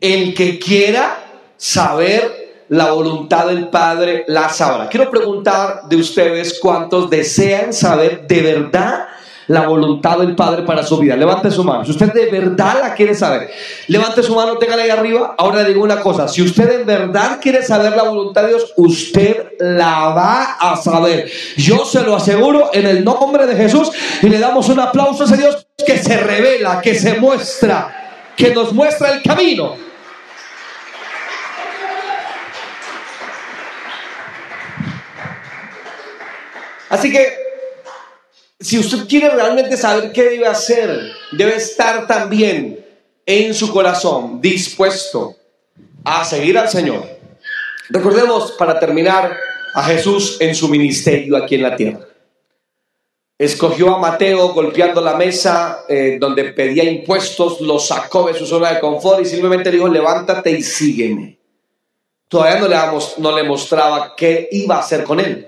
El 0.00 0.34
que 0.34 0.58
quiera 0.58 1.24
saber 1.56 2.64
la 2.68 2.92
voluntad 2.92 3.46
del 3.46 3.68
Padre, 3.68 4.24
la 4.28 4.48
sabrá. 4.48 4.88
Quiero 4.88 5.10
preguntar 5.10 5.88
de 5.88 5.96
ustedes 5.96 6.58
cuántos 6.60 7.08
desean 7.08 7.72
saber 7.72 8.26
de 8.26 8.42
verdad 8.42 9.08
la 9.48 9.66
voluntad 9.66 10.18
del 10.18 10.34
Padre 10.34 10.62
para 10.62 10.82
su 10.82 10.98
vida. 10.98 11.16
Levante 11.16 11.50
su 11.50 11.62
mano. 11.62 11.84
Si 11.84 11.92
usted 11.92 12.12
de 12.12 12.26
verdad 12.26 12.78
la 12.82 12.94
quiere 12.94 13.14
saber, 13.14 13.50
levante 13.88 14.22
su 14.22 14.34
mano, 14.34 14.56
téngala 14.58 14.82
ahí 14.82 14.90
arriba. 14.90 15.34
Ahora 15.38 15.62
le 15.62 15.68
digo 15.68 15.82
una 15.82 16.00
cosa. 16.00 16.28
Si 16.28 16.42
usted 16.42 16.80
en 16.80 16.86
verdad 16.86 17.38
quiere 17.40 17.62
saber 17.62 17.96
la 17.96 18.04
voluntad 18.04 18.42
de 18.42 18.48
Dios, 18.48 18.72
usted 18.76 19.52
la 19.60 20.08
va 20.08 20.56
a 20.58 20.76
saber. 20.76 21.30
Yo 21.56 21.84
se 21.84 22.02
lo 22.02 22.16
aseguro 22.16 22.70
en 22.72 22.86
el 22.86 23.04
nombre 23.04 23.46
de 23.46 23.56
Jesús 23.56 23.90
y 24.22 24.28
le 24.28 24.38
damos 24.38 24.68
un 24.68 24.80
aplauso 24.80 25.22
a 25.22 25.26
ese 25.26 25.36
Dios 25.36 25.66
que 25.86 25.98
se 25.98 26.16
revela, 26.16 26.80
que 26.80 26.94
se 26.94 27.14
muestra, 27.20 28.32
que 28.36 28.52
nos 28.54 28.72
muestra 28.72 29.12
el 29.12 29.22
camino. 29.22 29.86
Así 36.88 37.10
que 37.10 37.45
si 38.58 38.78
usted 38.78 39.06
quiere 39.06 39.30
realmente 39.30 39.76
saber 39.76 40.12
qué 40.12 40.24
debe 40.24 40.46
hacer, 40.46 41.12
debe 41.32 41.56
estar 41.56 42.06
también 42.06 42.84
en 43.26 43.54
su 43.54 43.72
corazón 43.72 44.40
dispuesto 44.40 45.36
a 46.04 46.24
seguir 46.24 46.56
al 46.56 46.68
Señor. 46.68 47.04
Recordemos, 47.88 48.52
para 48.52 48.78
terminar, 48.78 49.36
a 49.74 49.82
Jesús 49.82 50.38
en 50.40 50.54
su 50.54 50.68
ministerio 50.68 51.36
aquí 51.36 51.56
en 51.56 51.62
la 51.62 51.76
tierra. 51.76 52.00
Escogió 53.38 53.94
a 53.94 53.98
Mateo 53.98 54.54
golpeando 54.54 55.02
la 55.02 55.14
mesa 55.14 55.84
eh, 55.86 56.16
donde 56.18 56.44
pedía 56.44 56.84
impuestos, 56.84 57.60
lo 57.60 57.78
sacó 57.78 58.28
de 58.28 58.34
su 58.34 58.46
zona 58.46 58.72
de 58.72 58.80
confort 58.80 59.20
y 59.20 59.26
simplemente 59.26 59.70
le 59.70 59.76
dijo, 59.76 59.88
levántate 59.88 60.50
y 60.50 60.62
sígueme. 60.62 61.38
Todavía 62.28 62.60
no 62.60 62.68
le, 62.68 62.76
no 63.18 63.36
le 63.36 63.42
mostraba 63.42 64.14
qué 64.16 64.48
iba 64.50 64.76
a 64.76 64.80
hacer 64.80 65.04
con 65.04 65.20
él. 65.20 65.46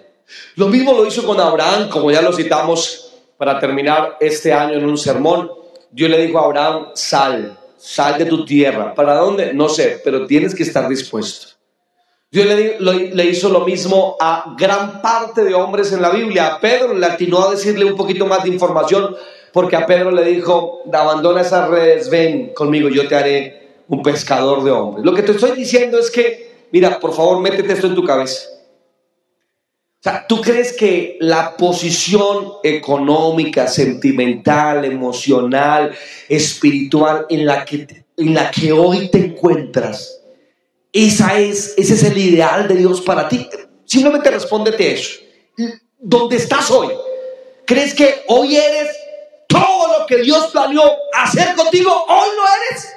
Lo 0.57 0.69
mismo 0.69 0.93
lo 0.93 1.07
hizo 1.07 1.25
con 1.25 1.41
Abraham, 1.41 1.89
como 1.89 2.11
ya 2.11 2.23
lo 2.23 2.33
citamos 2.33 3.13
para 3.37 3.59
terminar 3.59 4.17
este 4.21 4.53
año 4.53 4.75
en 4.75 4.85
un 4.85 4.99
sermón. 4.99 5.51
Dios 5.91 6.11
le 6.11 6.27
dijo 6.27 6.39
a 6.39 6.45
Abraham, 6.45 6.89
sal, 6.95 7.59
sal 7.79 8.19
de 8.19 8.27
tu 8.27 8.45
tierra. 8.45 8.95
¿Para 8.95 9.15
dónde? 9.15 9.55
No 9.55 9.69
sé, 9.69 10.01
pero 10.05 10.27
tienes 10.27 10.55
que 10.55 10.65
estar 10.65 10.89
dispuesto. 10.89 11.59
Dios 12.31 12.47
le, 12.47 13.25
hizo 13.25 13.49
lo 13.49 13.65
mismo 13.65 14.17
a 14.21 14.55
gran 14.59 15.01
parte 15.01 15.45
de 15.45 15.55
hombres 15.55 15.93
en 15.93 16.03
la 16.03 16.11
Biblia. 16.11 16.49
A 16.49 16.61
Pedro 16.61 16.93
le 16.93 17.07
atinó 17.07 17.45
a 17.45 17.51
decirle 17.53 17.87
un 17.87 17.97
poquito 17.97 18.27
más 18.27 18.43
de 18.43 18.51
información, 18.51 19.17
porque 19.51 19.77
a 19.77 19.87
Pedro 19.87 20.11
le 20.11 20.25
dijo, 20.25 20.83
abandona 20.93 21.41
esas 21.41 21.71
redes, 21.71 22.11
ven 22.11 22.53
conmigo, 22.53 22.91
yo 22.91 23.09
te 23.09 23.17
haré 23.17 23.69
un 23.89 24.03
pescador 24.03 24.63
de 24.63 24.71
hombres. 24.71 25.07
Lo 25.07 25.15
que 25.15 25.23
te 25.23 25.33
estoy 25.33 25.53
diciendo 25.53 25.99
es 25.99 26.11
que, 26.11 26.67
mira, 26.71 27.01
por 27.01 27.15
favor, 27.15 27.41
métete 27.41 27.73
esto 27.73 27.87
en 27.87 27.95
tu 27.95 28.05
cabeza. 28.05 28.47
O 29.99 30.01
sea, 30.01 30.25
¿tú 30.29 30.41
crees 30.41 30.75
que 30.75 31.17
la 31.21 31.57
posición 31.57 32.53
económica, 32.63 33.67
sentimental, 33.67 34.85
emocional, 34.85 35.93
espiritual 36.29 37.27
en 37.29 37.45
la 37.45 37.65
que, 37.65 38.05
en 38.17 38.33
la 38.33 38.49
que 38.49 38.71
hoy 38.71 39.09
te 39.11 39.19
encuentras, 39.19 40.21
esa 40.93 41.41
es, 41.41 41.75
ese 41.77 41.95
es 41.95 42.05
el 42.05 42.17
ideal 42.17 42.69
de 42.69 42.77
Dios 42.77 43.01
para 43.01 43.29
ti? 43.29 43.49
Simplemente 43.87 44.31
respóndete 44.31 44.93
eso. 44.93 45.19
¿Dónde 45.99 46.37
estás 46.37 46.71
hoy? 46.71 46.95
¿Crees 47.67 47.93
que 47.93 48.23
hoy 48.29 48.55
eres 48.55 48.97
todo 49.49 49.99
lo 49.99 50.07
que 50.07 50.19
Dios 50.19 50.47
planeó 50.53 50.83
hacer 51.13 51.57
contigo? 51.57 51.91
Hoy 51.91 52.29
no 52.37 52.45
eres. 52.71 52.89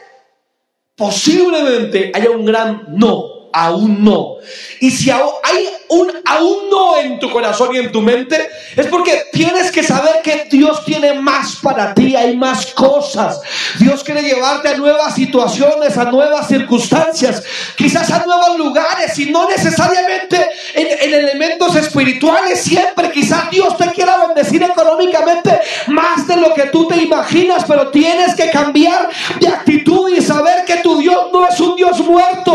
Posiblemente 0.95 2.11
haya 2.13 2.29
un 2.29 2.45
gran 2.45 2.85
no 2.89 3.30
aún 3.53 4.03
no. 4.03 4.37
Y 4.79 4.91
si 4.91 5.09
hay 5.11 5.69
un 5.89 6.09
aún 6.25 6.69
no 6.69 6.97
en 6.97 7.19
tu 7.19 7.29
corazón 7.29 7.75
y 7.75 7.79
en 7.79 7.91
tu 7.91 8.01
mente, 8.01 8.49
es 8.75 8.87
porque 8.87 9.23
tienes 9.31 9.71
que 9.71 9.83
saber 9.83 10.21
que 10.23 10.47
Dios 10.49 10.83
tiene 10.85 11.13
más 11.13 11.57
para 11.57 11.93
ti, 11.93 12.15
hay 12.15 12.37
más 12.37 12.67
cosas. 12.67 13.41
Dios 13.79 14.03
quiere 14.03 14.21
llevarte 14.21 14.69
a 14.69 14.77
nuevas 14.77 15.15
situaciones, 15.15 15.97
a 15.97 16.05
nuevas 16.05 16.47
circunstancias, 16.47 17.43
quizás 17.75 18.09
a 18.11 18.25
nuevos 18.25 18.57
lugares 18.57 19.17
y 19.19 19.29
no 19.31 19.49
necesariamente 19.49 20.49
en, 20.73 20.87
en 20.87 21.13
elementos 21.13 21.75
espirituales. 21.75 22.61
Siempre 22.61 23.11
quizás 23.11 23.49
Dios 23.51 23.77
te 23.77 23.91
quiera 23.91 24.27
bendecir 24.27 24.63
económicamente 24.63 25.59
más 25.87 26.27
de 26.27 26.37
lo 26.37 26.53
que 26.53 26.63
tú 26.63 26.87
te 26.87 26.97
imaginas, 26.97 27.65
pero 27.67 27.89
tienes 27.89 28.35
que 28.35 28.49
cambiar 28.49 29.09
de 29.39 29.47
actitud 29.47 30.09
y 30.09 30.21
saber 30.21 30.65
que 30.65 30.77
tu 30.77 30.97
Dios 30.99 31.27
no 31.31 31.47
es 31.47 31.59
un 31.59 31.75
Dios 31.75 31.99
muerto, 31.99 32.50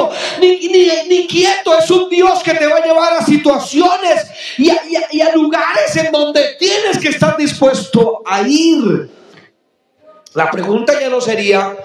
ni 1.27 1.35
ni, 1.35 1.43
quieto, 1.43 1.79
es 1.79 1.91
un 1.91 2.09
Dios 2.09 2.43
que 2.43 2.55
te 2.55 2.67
va 2.67 2.77
a 2.77 2.85
llevar 2.85 3.15
a 3.15 3.25
situaciones 3.25 4.27
y 4.59 4.71
a, 4.71 5.35
lugares 5.35 5.97
en 5.97 6.13
donde 6.13 6.57
tienes 6.59 6.99
que 6.99 7.09
estar 7.09 7.37
dispuesto 7.37 8.23
a 8.25 8.43
ir. 8.43 9.11
La 10.35 10.51
pregunta 10.51 10.99
ya 11.01 11.09
no 11.09 11.21
sería 11.21 11.77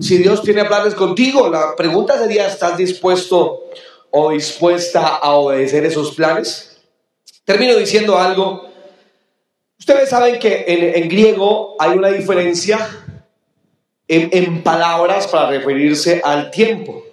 si 0.00 0.18
Dios 0.18 0.42
tiene 0.42 0.64
planes 0.64 0.94
contigo, 0.94 1.48
la 1.48 1.74
pregunta 1.76 2.18
sería, 2.18 2.46
¿estás 2.46 2.76
dispuesto 2.76 3.64
o 4.10 4.30
dispuesta 4.30 5.16
a 5.16 5.32
obedecer 5.32 5.84
esos 5.84 6.14
planes? 6.14 6.80
Termino 7.44 7.76
diciendo 7.76 8.18
algo. 8.18 8.68
Ustedes 9.78 10.10
saben 10.10 10.38
que 10.38 10.64
en, 10.66 11.08
griego 11.08 11.76
hay 11.78 11.96
una 11.96 12.10
diferencia 12.10 12.78
en, 14.06 14.62
palabras 14.62 15.26
para 15.28 15.50
referirse 15.50 16.20
al 16.24 16.50
tiempo. 16.50 17.07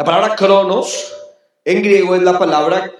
La 0.00 0.04
palabra 0.04 0.34
cronos 0.34 1.14
en 1.62 1.82
griego 1.82 2.14
es 2.14 2.22
la 2.22 2.38
palabra 2.38 2.90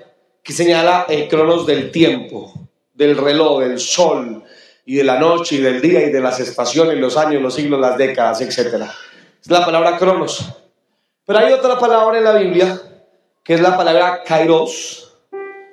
que 0.42 0.52
señala 0.52 1.06
el 1.08 1.28
cronos 1.28 1.64
del 1.64 1.90
tiempo, 1.90 2.52
del 2.92 3.16
reloj, 3.16 3.60
del 3.60 3.78
sol 3.78 4.44
y 4.84 4.96
de 4.96 5.04
la 5.04 5.18
noche 5.18 5.54
y 5.54 5.60
del 5.62 5.80
día 5.80 6.02
y 6.02 6.10
de 6.10 6.20
las 6.20 6.40
estaciones, 6.40 6.98
los 6.98 7.16
años, 7.16 7.40
los 7.40 7.54
siglos, 7.54 7.80
las 7.80 7.96
décadas, 7.96 8.42
etc. 8.42 8.84
Es 9.42 9.50
la 9.50 9.64
palabra 9.64 9.96
cronos. 9.96 10.44
Pero 11.24 11.38
hay 11.38 11.54
otra 11.54 11.78
palabra 11.78 12.18
en 12.18 12.24
la 12.24 12.34
Biblia 12.34 12.78
que 13.42 13.54
es 13.54 13.62
la 13.62 13.78
palabra 13.78 14.22
kairos, 14.22 15.16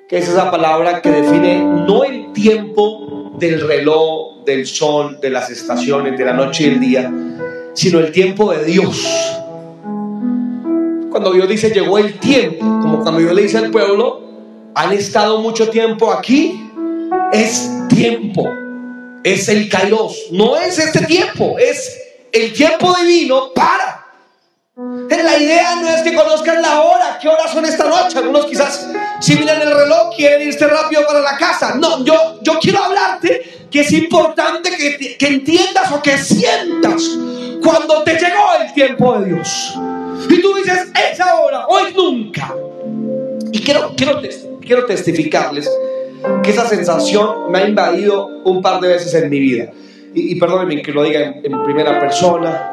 que 0.08 0.16
es 0.16 0.30
esa 0.30 0.50
palabra 0.50 1.02
que 1.02 1.10
define 1.10 1.62
no 1.62 2.04
el 2.04 2.32
tiempo 2.32 3.34
del 3.36 3.68
reloj, 3.68 4.44
del 4.46 4.66
sol, 4.66 5.20
de 5.20 5.28
las 5.28 5.50
estaciones, 5.50 6.16
de 6.16 6.24
la 6.24 6.32
noche 6.32 6.64
y 6.64 6.66
el 6.68 6.80
día, 6.80 7.12
sino 7.74 7.98
el 7.98 8.12
tiempo 8.12 8.50
de 8.50 8.64
Dios 8.64 9.44
cuando 11.18 11.32
Dios 11.32 11.48
dice 11.48 11.70
llegó 11.70 11.98
el 11.98 12.16
tiempo, 12.20 12.64
como 12.64 13.02
cuando 13.02 13.18
Dios 13.18 13.34
le 13.34 13.42
dice 13.42 13.58
al 13.58 13.72
pueblo, 13.72 14.22
han 14.72 14.92
estado 14.92 15.40
mucho 15.40 15.68
tiempo 15.68 16.12
aquí, 16.12 16.70
es 17.32 17.68
tiempo, 17.88 18.48
es 19.24 19.48
el 19.48 19.68
kairos, 19.68 20.16
no 20.30 20.56
es 20.56 20.78
este 20.78 21.04
tiempo, 21.06 21.56
es 21.58 22.00
el 22.30 22.52
tiempo 22.52 22.94
divino 23.00 23.52
para. 23.52 24.06
La 24.76 25.38
idea 25.38 25.74
no 25.74 25.88
es 25.88 26.02
que 26.02 26.14
conozcan 26.14 26.62
la 26.62 26.82
hora, 26.82 27.18
qué 27.20 27.28
horas 27.28 27.50
son 27.50 27.64
esta 27.64 27.88
noche. 27.88 28.16
Algunos 28.18 28.46
quizás 28.46 28.88
si 29.18 29.34
miran 29.34 29.60
el 29.60 29.74
reloj 29.74 30.14
quieren 30.14 30.46
irse 30.46 30.68
rápido 30.68 31.04
para 31.04 31.20
la 31.20 31.36
casa. 31.36 31.74
No, 31.74 32.04
yo, 32.04 32.14
yo 32.42 32.60
quiero 32.60 32.84
hablarte 32.84 33.66
que 33.72 33.80
es 33.80 33.92
importante 33.92 34.70
que, 34.70 35.16
que 35.18 35.26
entiendas 35.26 35.90
o 35.90 36.00
que 36.00 36.16
sientas 36.16 37.02
cuando 37.60 38.04
te 38.04 38.12
llegó 38.12 38.52
el 38.60 38.72
tiempo 38.72 39.18
de 39.18 39.34
Dios. 39.34 39.74
Y 40.28 40.40
tú 40.40 40.54
dices, 40.54 40.92
es 41.12 41.20
ahora, 41.20 41.66
hoy 41.68 41.92
nunca. 41.96 42.54
Y 43.52 43.60
quiero, 43.60 43.92
quiero, 43.96 44.20
quiero 44.60 44.84
testificarles 44.86 45.70
que 46.42 46.50
esa 46.50 46.66
sensación 46.66 47.50
me 47.50 47.58
ha 47.58 47.68
invadido 47.68 48.26
un 48.44 48.60
par 48.60 48.80
de 48.80 48.88
veces 48.88 49.14
en 49.14 49.30
mi 49.30 49.38
vida. 49.38 49.70
y, 50.14 50.32
y 50.32 50.34
perdónenme 50.36 50.82
que 50.82 50.92
lo 50.92 51.02
diga 51.04 51.20
en, 51.42 51.62
primera 51.64 51.98
persona, 52.00 52.70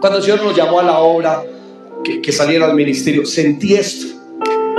cuando 0.00 0.18
el 0.18 0.24
Señor 0.24 0.42
nos 0.42 0.56
llamó 0.56 0.80
a 0.80 0.82
la 0.82 0.98
obra, 0.98 1.42
que, 2.04 2.20
que 2.20 2.32
saliera 2.32 2.66
al 2.66 2.74
ministerio, 2.74 3.24
sentí 3.24 3.74
esto. 3.74 4.14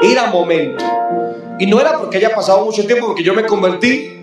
Era 0.01 0.27
momento. 0.27 0.83
Y 1.59 1.65
no 1.65 1.81
era 1.81 1.97
porque 1.97 2.17
haya 2.17 2.35
pasado 2.35 2.63
mucho 2.63 2.85
tiempo, 2.85 3.07
porque 3.07 3.23
yo 3.23 3.33
me 3.33 3.43
convertí 3.43 4.17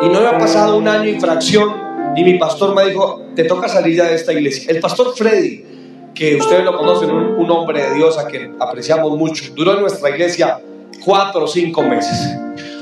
y 0.00 0.08
no 0.08 0.18
había 0.18 0.38
pasado 0.38 0.78
un 0.78 0.88
año 0.88 1.08
infracción 1.08 1.88
y 2.16 2.24
mi 2.24 2.38
pastor 2.38 2.74
me 2.74 2.86
dijo, 2.86 3.22
te 3.34 3.44
toca 3.44 3.68
salir 3.68 3.96
ya 3.96 4.04
de 4.04 4.14
esta 4.14 4.32
iglesia. 4.32 4.70
El 4.72 4.80
pastor 4.80 5.14
Freddy, 5.14 5.64
que 6.18 6.34
ustedes 6.34 6.64
lo 6.64 6.76
conocen, 6.76 7.10
un, 7.12 7.48
hombre 7.48 7.80
de 7.80 7.94
Dios 7.94 8.18
a 8.18 8.26
quien 8.26 8.56
apreciamos 8.58 9.16
mucho, 9.16 9.44
duró 9.54 9.74
en 9.74 9.82
nuestra 9.82 10.10
iglesia 10.10 10.60
cuatro 11.04 11.44
o 11.44 11.46
cinco 11.46 11.80
meses. 11.82 12.36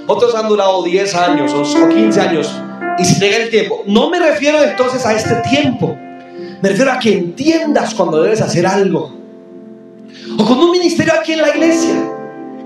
Otros 0.07 0.35
han 0.35 0.49
durado 0.49 0.83
10 0.83 1.15
años 1.15 1.53
o 1.53 1.89
15 1.89 2.19
años 2.19 2.51
y 2.99 3.05
se 3.05 3.21
llega 3.21 3.37
el 3.37 3.51
tiempo. 3.51 3.83
No 3.87 4.09
me 4.09 4.19
refiero 4.19 4.63
entonces 4.63 5.05
a 5.05 5.13
este 5.13 5.35
tiempo. 5.51 5.95
Me 6.63 6.71
refiero 6.71 6.91
a 6.93 6.99
que 6.99 7.13
entiendas 7.13 7.95
cuando 7.95 8.23
debes 8.23 8.41
hacer 8.41 8.67
algo. 8.67 9.15
O 10.39 10.45
con 10.45 10.59
un 10.59 10.71
ministerio 10.71 11.13
aquí 11.21 11.35
en 11.35 11.43
la 11.43 11.51
iglesia. 11.51 11.95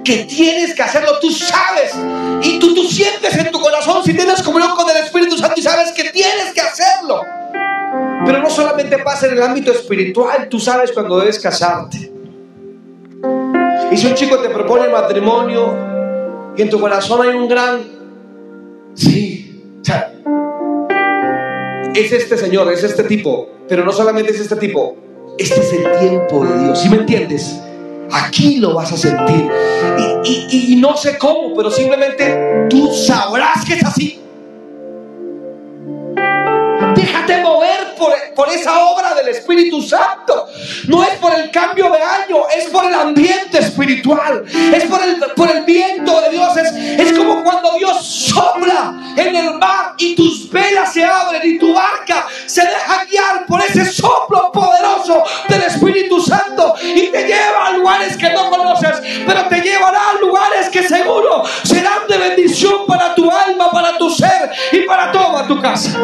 Que 0.05 0.19
tienes 0.19 0.73
que 0.75 0.83
hacerlo, 0.83 1.19
tú 1.21 1.33
sabes. 1.33 1.97
Y 2.43 2.61
tú, 2.61 2.75
tú 2.77 2.85
sientes 2.85 3.37
en 3.37 3.51
tu 3.51 3.61
corazón, 3.61 4.05
si 4.05 4.15
tienes 4.15 4.41
comunión 4.43 4.77
con 4.77 4.89
el 4.89 4.99
Espíritu 4.99 5.37
Santo 5.37 5.59
y 5.59 5.63
sabes 5.63 5.91
que 5.91 6.11
tienes 6.11 6.53
que 6.55 6.61
hacerlo. 6.61 7.23
Pero 8.25 8.39
no 8.39 8.51
solamente 8.51 8.99
pasa 8.99 9.27
en 9.27 9.33
el 9.33 9.43
ámbito 9.43 9.73
espiritual, 9.73 10.49
tú 10.49 10.61
sabes 10.61 10.93
cuando 10.93 11.19
debes 11.19 11.39
casarte. 11.39 12.13
Y 13.91 13.97
si 13.97 14.07
un 14.07 14.15
chico 14.15 14.39
te 14.39 14.51
propone 14.51 14.89
matrimonio 14.89 15.75
y 16.57 16.63
en 16.63 16.71
tu 16.71 16.81
corazón 16.81 17.27
hay 17.27 17.35
un 17.35 17.49
gran... 17.49 17.81
Sí, 18.95 19.79
o 19.81 19.85
sea, 19.85 20.13
es 21.95 22.13
este 22.13 22.37
señor, 22.37 22.71
es 22.73 22.85
este 22.85 23.05
tipo, 23.05 23.49
pero 23.69 23.85
no 23.85 23.93
solamente 23.93 24.33
es 24.33 24.41
este 24.41 24.57
tipo, 24.57 24.97
este 25.39 25.61
es 25.61 25.73
el 25.73 25.99
tiempo 25.99 26.45
de 26.45 26.65
Dios, 26.65 26.81
¿sí 26.81 26.89
me 26.89 26.97
entiendes? 26.97 27.61
Aquí 28.13 28.57
lo 28.59 28.75
vas 28.75 28.93
a 28.93 28.97
sentir. 28.97 29.49
Y, 30.25 30.47
y, 30.51 30.73
y 30.73 30.77
no 30.77 30.97
sé 30.97 31.17
cómo, 31.19 31.55
pero 31.57 31.71
simplemente 31.71 32.67
tú 32.69 32.93
sabrás 32.93 33.65
que 33.65 33.75
es 33.75 33.85
así. 33.85 34.21
Déjate 36.95 37.43
mover 37.43 37.70
por, 38.35 38.49
esa 38.49 38.79
obra 38.87 39.15
del 39.15 39.29
Espíritu 39.29 39.83
Santo. 39.83 40.49
No 40.89 41.05
es 41.05 41.11
por 41.19 41.33
el 41.33 41.51
cambio 41.51 41.91
de 41.91 42.03
año, 42.03 42.49
es 42.57 42.69
por 42.71 42.85
el 42.85 42.95
ambiente 42.95 43.59
espiritual. 43.59 44.45
Es 44.75 44.85
por 44.85 45.03
el, 45.03 45.17
por 45.37 45.51
el 45.51 45.65
viento 45.65 46.21
de 46.23 46.31
Dios. 46.31 46.57
Es 46.57 47.17
como 47.17 47.45
cuando 47.45 47.73
Dios 47.79 48.05
sopla 48.05 49.15
en 49.17 49.37
el 49.37 49.55
mar 49.55 49.95
y 49.99 50.15
tus 50.15 50.51
velas 50.51 50.93
se 50.93 51.05
abren 51.05 51.43
y 51.45 51.59
tu 51.59 51.75
barca 51.75 52.27
se 52.47 52.63
deja 52.63 53.05
guiar 53.05 53.47
por 53.47 53.61
ese 53.63 53.85
soplo 53.85 54.51
poderoso 54.53 55.23
del 55.49 55.63
Espíritu 55.63 56.21
Santo 56.21 56.75
y 56.83 57.09
te 57.09 57.25
lleva 57.27 57.67
a 57.69 57.73
lugares 57.73 58.17
que 58.17 58.31
no 58.31 58.51
conoces, 58.51 59.01
pero 59.27 59.47
te 59.49 59.61
llevará 59.61 60.11
a 60.11 60.21
lugares 60.21 60.69
que 60.71 60.83
seguro 60.83 61.45
serán 61.63 62.07
de 62.09 62.19
bendición 62.19 62.87
para 62.87 63.15
tu 63.15 63.31
alma, 63.31 63.71
para 63.71 63.99
tu 63.99 64.11
ser 64.11 64.51
y 64.73 64.81
para 64.81 65.13
toda 65.13 65.47
tu 65.47 65.61
casa. 65.61 65.99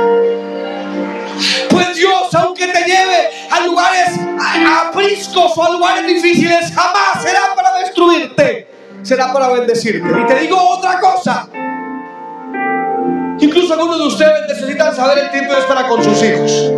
Pues 1.71 1.97
Dios, 1.97 2.35
aunque 2.35 2.67
te 2.67 2.85
lleve 2.85 3.31
a 3.51 3.61
lugares 3.61 4.19
apriscos 4.89 5.57
o 5.57 5.65
a 5.65 5.71
lugares 5.71 6.07
difíciles, 6.07 6.73
jamás 6.75 7.23
será 7.23 7.55
para 7.55 7.79
destruirte, 7.79 8.69
será 9.03 9.33
para 9.33 9.49
bendecirte. 9.49 10.09
Y 10.23 10.27
te 10.27 10.41
digo 10.41 10.57
otra 10.59 11.01
cosa. 11.01 11.49
Incluso 13.39 13.75
algunos 13.75 13.99
de 13.99 14.07
ustedes 14.07 14.49
necesitan 14.49 14.95
saber 14.95 15.19
el 15.19 15.31
tiempo 15.31 15.53
de 15.53 15.61
estar 15.61 15.89
con 15.89 16.03
sus 16.03 16.23
hijos. 16.23 16.73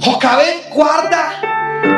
Jocabet 0.00 0.70
guarda 0.72 1.40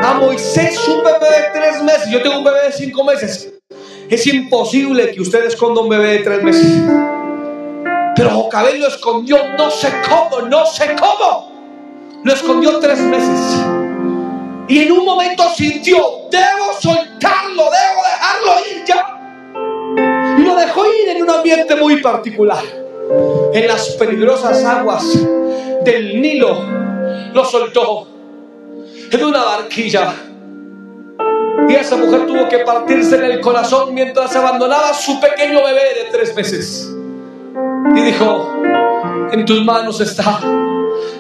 a 0.02 0.14
Moisés 0.14 0.76
un 0.88 1.04
bebé 1.04 1.30
de 1.30 1.60
tres 1.60 1.82
meses. 1.82 2.10
Yo 2.10 2.22
tengo 2.22 2.38
un 2.38 2.44
bebé 2.44 2.66
de 2.66 2.72
cinco 2.72 3.04
meses. 3.04 3.48
Es 4.10 4.26
imposible 4.26 5.12
que 5.12 5.22
usted 5.22 5.46
esconda 5.46 5.80
un 5.80 5.88
bebé 5.88 6.08
de 6.08 6.18
tres 6.18 6.42
meses. 6.42 6.82
Pero 8.14 8.30
Jocabel 8.30 8.78
lo 8.80 8.88
escondió, 8.88 9.38
no 9.56 9.70
sé 9.70 9.90
cómo, 10.08 10.42
no 10.42 10.66
sé 10.66 10.94
cómo. 10.98 11.50
Lo 12.24 12.32
escondió 12.32 12.78
tres 12.78 12.98
meses. 12.98 13.64
Y 14.68 14.80
en 14.80 14.92
un 14.92 15.04
momento 15.04 15.44
sintió, 15.54 15.96
debo 16.30 16.72
soltarlo, 16.78 17.64
debo 17.64 18.02
dejarlo 18.04 18.52
ir 18.70 18.84
ya. 18.86 20.38
Y 20.38 20.42
lo 20.42 20.54
dejó 20.56 20.86
ir 20.86 21.08
en 21.08 21.22
un 21.22 21.30
ambiente 21.30 21.74
muy 21.76 22.02
particular. 22.02 22.62
En 23.54 23.66
las 23.66 23.88
peligrosas 23.90 24.62
aguas 24.64 25.04
del 25.82 26.20
Nilo 26.20 26.62
lo 27.32 27.44
soltó. 27.44 28.06
En 29.10 29.24
una 29.24 29.42
barquilla. 29.42 30.14
Y 31.68 31.74
esa 31.74 31.96
mujer 31.96 32.26
tuvo 32.26 32.48
que 32.48 32.58
partirse 32.58 33.16
en 33.16 33.24
el 33.24 33.40
corazón 33.40 33.94
mientras 33.94 34.34
abandonaba 34.36 34.92
su 34.92 35.18
pequeño 35.18 35.64
bebé 35.64 36.04
de 36.04 36.10
tres 36.10 36.34
meses 36.34 36.91
y 37.94 38.00
dijo, 38.00 38.62
en 39.32 39.44
tus 39.44 39.64
manos 39.64 40.00
está. 40.00 40.40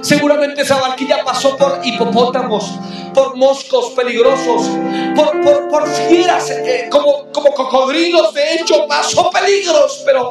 Seguramente 0.00 0.62
esa 0.62 0.80
barquilla 0.80 1.24
pasó 1.24 1.56
por 1.56 1.80
hipopótamos, 1.84 2.72
por 3.14 3.36
moscos 3.36 3.90
peligrosos, 3.90 4.68
por, 5.14 5.40
por, 5.42 5.68
por 5.68 5.88
fieras 5.88 6.50
eh, 6.50 6.88
como, 6.90 7.30
como 7.32 7.52
cocodrilos. 7.54 8.34
De 8.34 8.54
hecho, 8.54 8.86
pasó 8.88 9.30
peligros, 9.30 10.02
pero, 10.04 10.30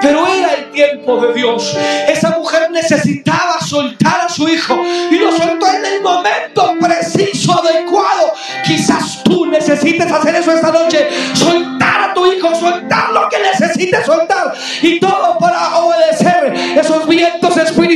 pero 0.00 0.26
era 0.26 0.54
el 0.54 0.70
tiempo 0.70 1.18
de 1.18 1.34
Dios. 1.34 1.76
Esa 2.08 2.30
mujer 2.30 2.70
necesitaba 2.70 3.60
soltar 3.60 4.22
a 4.22 4.28
su 4.28 4.48
hijo 4.48 4.74
y 5.10 5.18
lo 5.18 5.30
soltó 5.32 5.66
en 5.66 5.84
el 5.84 6.02
momento 6.02 6.74
preciso, 6.80 7.52
adecuado. 7.62 8.32
Quizás 8.64 9.22
tú 9.22 9.46
necesites 9.46 10.10
hacer 10.10 10.34
eso 10.36 10.52
esta 10.52 10.70
noche, 10.70 11.08
soltar 11.34 12.10
a 12.10 12.14
tu 12.14 12.26
hijo, 12.32 12.54
soltar 12.54 13.10
lo 13.12 13.28
que 13.28 13.38
necesites 13.38 14.06
soltar 14.06 14.54
y 14.82 14.98
todo 14.98 15.30
vientos 15.40 15.49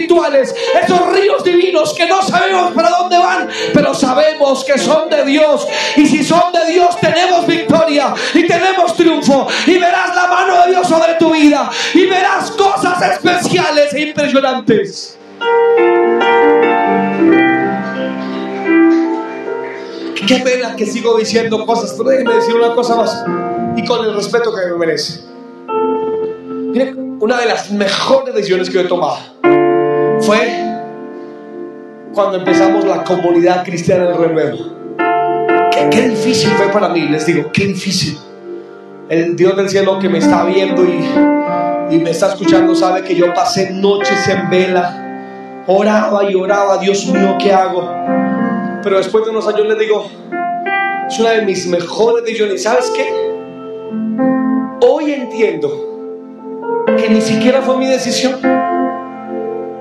espirituales, 0.04 0.54
esos 0.82 1.12
ríos 1.12 1.44
divinos 1.44 1.94
que 1.94 2.06
no 2.06 2.22
sabemos 2.22 2.72
para 2.72 2.90
dónde 2.90 3.18
van, 3.18 3.48
pero 3.72 3.94
sabemos 3.94 4.64
que 4.64 4.78
son 4.78 5.08
de 5.08 5.24
Dios. 5.24 5.66
Y 5.96 6.06
si 6.06 6.22
son 6.22 6.52
de 6.52 6.72
Dios, 6.72 6.98
tenemos 7.00 7.46
victoria 7.46 8.14
y 8.34 8.46
tenemos 8.46 8.94
triunfo. 8.96 9.46
Y 9.66 9.78
verás 9.78 10.14
la 10.14 10.26
mano 10.26 10.62
de 10.64 10.72
Dios 10.72 10.86
sobre 10.86 11.14
tu 11.14 11.32
vida. 11.32 11.70
Y 11.94 12.06
verás 12.06 12.50
cosas 12.52 13.00
especiales 13.12 13.92
e 13.94 14.00
impresionantes. 14.00 15.18
Qué 20.26 20.36
pena 20.36 20.74
que 20.74 20.86
sigo 20.86 21.18
diciendo 21.18 21.66
cosas, 21.66 21.94
pero 21.98 22.10
déjenme 22.10 22.34
decir 22.34 22.54
una 22.54 22.74
cosa 22.74 22.96
más. 22.96 23.24
Y 23.76 23.84
con 23.84 24.04
el 24.04 24.14
respeto 24.14 24.54
que 24.54 24.70
me 24.70 24.78
merece. 24.78 25.20
Miren, 25.68 27.18
una 27.20 27.38
de 27.38 27.46
las 27.46 27.70
mejores 27.70 28.34
decisiones 28.34 28.70
que 28.70 28.80
he 28.80 28.84
tomado 28.84 29.18
fue 30.24 30.38
cuando 32.14 32.38
empezamos 32.38 32.84
la 32.84 33.04
comunidad 33.04 33.64
cristiana 33.64 34.06
del 34.06 34.16
renuevo. 34.16 34.58
Qué, 35.70 35.90
qué, 35.90 36.08
difícil 36.08 36.50
fue 36.52 36.68
para 36.68 36.88
mí, 36.88 37.08
les 37.08 37.26
digo, 37.26 37.50
qué 37.52 37.66
difícil. 37.66 38.18
El 39.08 39.36
Dios 39.36 39.56
del 39.56 39.68
cielo 39.68 39.98
que 39.98 40.08
me 40.08 40.18
está 40.18 40.44
viendo 40.44 40.82
y, 40.84 41.04
y 41.94 41.98
me 41.98 42.10
está 42.10 42.28
escuchando 42.28 42.74
sabe 42.74 43.02
que 43.02 43.14
yo 43.14 43.34
pasé 43.34 43.70
noches 43.70 44.26
en 44.28 44.48
vela, 44.48 45.64
oraba 45.66 46.30
y 46.30 46.34
oraba, 46.34 46.78
Dios 46.78 47.06
mío, 47.06 47.36
¿qué 47.38 47.52
hago? 47.52 47.90
Pero 48.82 48.96
después 48.96 49.24
de 49.24 49.30
unos 49.30 49.46
años 49.46 49.66
les 49.66 49.78
digo, 49.78 50.08
es 51.08 51.18
una 51.18 51.30
de 51.32 51.42
mis 51.42 51.66
mejores 51.66 52.24
decisiones. 52.24 52.62
¿Sabes 52.62 52.90
qué? 52.94 53.06
Hoy 54.86 55.12
entiendo 55.12 55.68
que 56.96 57.10
ni 57.10 57.20
siquiera 57.20 57.60
fue 57.60 57.76
mi 57.76 57.86
decisión. 57.86 58.40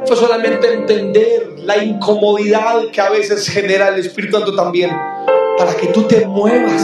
Fue 0.05 0.17
solamente 0.17 0.73
entender 0.73 1.53
la 1.59 1.77
incomodidad 1.77 2.87
que 2.91 2.99
a 2.99 3.09
veces 3.09 3.47
genera 3.47 3.87
el 3.87 3.99
Espíritu 3.99 4.37
Santo 4.37 4.53
también, 4.53 4.91
para 5.57 5.73
que 5.75 5.87
tú 5.87 6.03
te 6.03 6.25
muevas. 6.25 6.81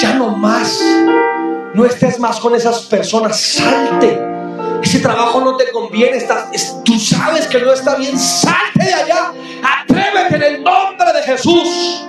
Ya 0.00 0.14
no 0.14 0.36
más. 0.36 0.82
No 1.72 1.84
estés 1.84 2.18
más 2.18 2.40
con 2.40 2.54
esas 2.54 2.82
personas. 2.82 3.40
Salte. 3.40 4.20
Ese 4.82 4.98
trabajo 4.98 5.40
no 5.40 5.56
te 5.56 5.70
conviene. 5.70 6.16
Estás, 6.16 6.48
es, 6.52 6.76
tú 6.84 6.98
sabes 6.98 7.46
que 7.46 7.60
no 7.60 7.72
está 7.72 7.94
bien. 7.94 8.18
Salte 8.18 8.84
de 8.84 8.94
allá. 8.94 9.32
Atrévete 9.62 10.34
en 10.34 10.42
el 10.42 10.64
nombre 10.64 11.12
de 11.12 11.22
Jesús. 11.22 12.04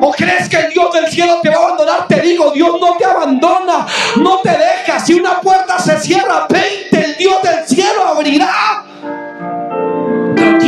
¿O 0.00 0.12
crees 0.12 0.48
que 0.48 0.56
el 0.56 0.72
Dios 0.72 0.92
del 0.92 1.08
cielo 1.08 1.40
te 1.42 1.50
va 1.50 1.56
a 1.56 1.58
abandonar? 1.64 2.06
Te 2.06 2.20
digo, 2.20 2.52
Dios 2.52 2.76
no 2.80 2.96
te 2.96 3.04
abandona. 3.04 3.86
No 4.16 4.38
te 4.40 4.50
deja. 4.50 5.00
Si 5.00 5.14
una 5.14 5.40
puerta 5.40 5.78
se 5.78 5.98
cierra, 5.98 6.46
20, 6.48 7.04
el 7.04 7.16
Dios 7.16 7.42
del 7.42 7.66
cielo 7.66 8.04
abrirá. 8.06 8.83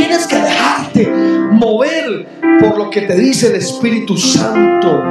Tienes 0.06 0.28
que 0.28 0.36
dejarte 0.36 1.08
mover 1.08 2.28
por 2.60 2.78
lo 2.78 2.90
que 2.90 3.00
te 3.00 3.16
dice 3.16 3.48
el 3.48 3.56
Espíritu 3.56 4.16
Santo. 4.16 5.02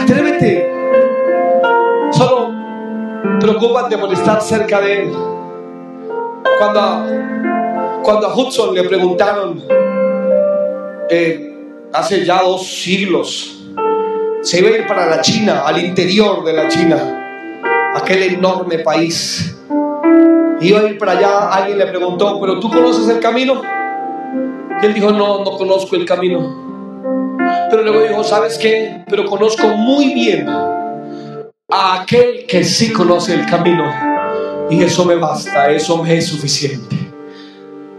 Atrévete. 0.00 0.66
Solo 2.10 2.54
preocúpate 3.38 3.98
por 3.98 4.10
estar 4.10 4.40
cerca 4.40 4.80
de 4.80 5.02
Él. 5.02 5.12
Cuando, 6.58 8.00
cuando 8.02 8.28
a 8.28 8.34
Hudson 8.34 8.74
le 8.74 8.82
preguntaron, 8.84 9.62
eh, 11.10 11.54
hace 11.92 12.24
ya 12.24 12.40
dos 12.40 12.66
siglos, 12.66 13.62
se 14.40 14.60
iba 14.60 14.70
a 14.70 14.72
ir 14.72 14.86
para 14.86 15.04
la 15.04 15.20
China, 15.20 15.64
al 15.66 15.84
interior 15.84 16.42
de 16.44 16.52
la 16.54 16.66
China, 16.68 17.92
aquel 17.94 18.22
enorme 18.22 18.78
país. 18.78 19.54
Iba 20.62 20.80
a 20.80 20.84
ir 20.84 20.96
para 20.96 21.12
allá, 21.12 21.48
alguien 21.50 21.76
le 21.76 21.86
preguntó, 21.88 22.40
pero 22.40 22.58
tú 22.58 22.70
conoces 22.70 23.06
el 23.10 23.20
camino? 23.20 23.60
Y 24.82 24.86
él 24.86 24.94
dijo, 24.94 25.12
no, 25.12 25.44
no 25.44 25.56
conozco 25.56 25.94
el 25.94 26.04
camino. 26.04 27.38
Pero 27.70 27.84
luego 27.84 28.02
dijo, 28.02 28.24
¿sabes 28.24 28.58
qué? 28.58 29.04
Pero 29.08 29.24
conozco 29.26 29.68
muy 29.68 30.12
bien 30.12 30.48
a 31.70 32.02
aquel 32.02 32.46
que 32.48 32.64
sí 32.64 32.92
conoce 32.92 33.34
el 33.34 33.46
camino. 33.46 33.84
Y 34.68 34.82
eso 34.82 35.04
me 35.04 35.14
basta, 35.14 35.70
eso 35.70 36.02
me 36.02 36.18
es 36.18 36.26
suficiente. 36.26 36.96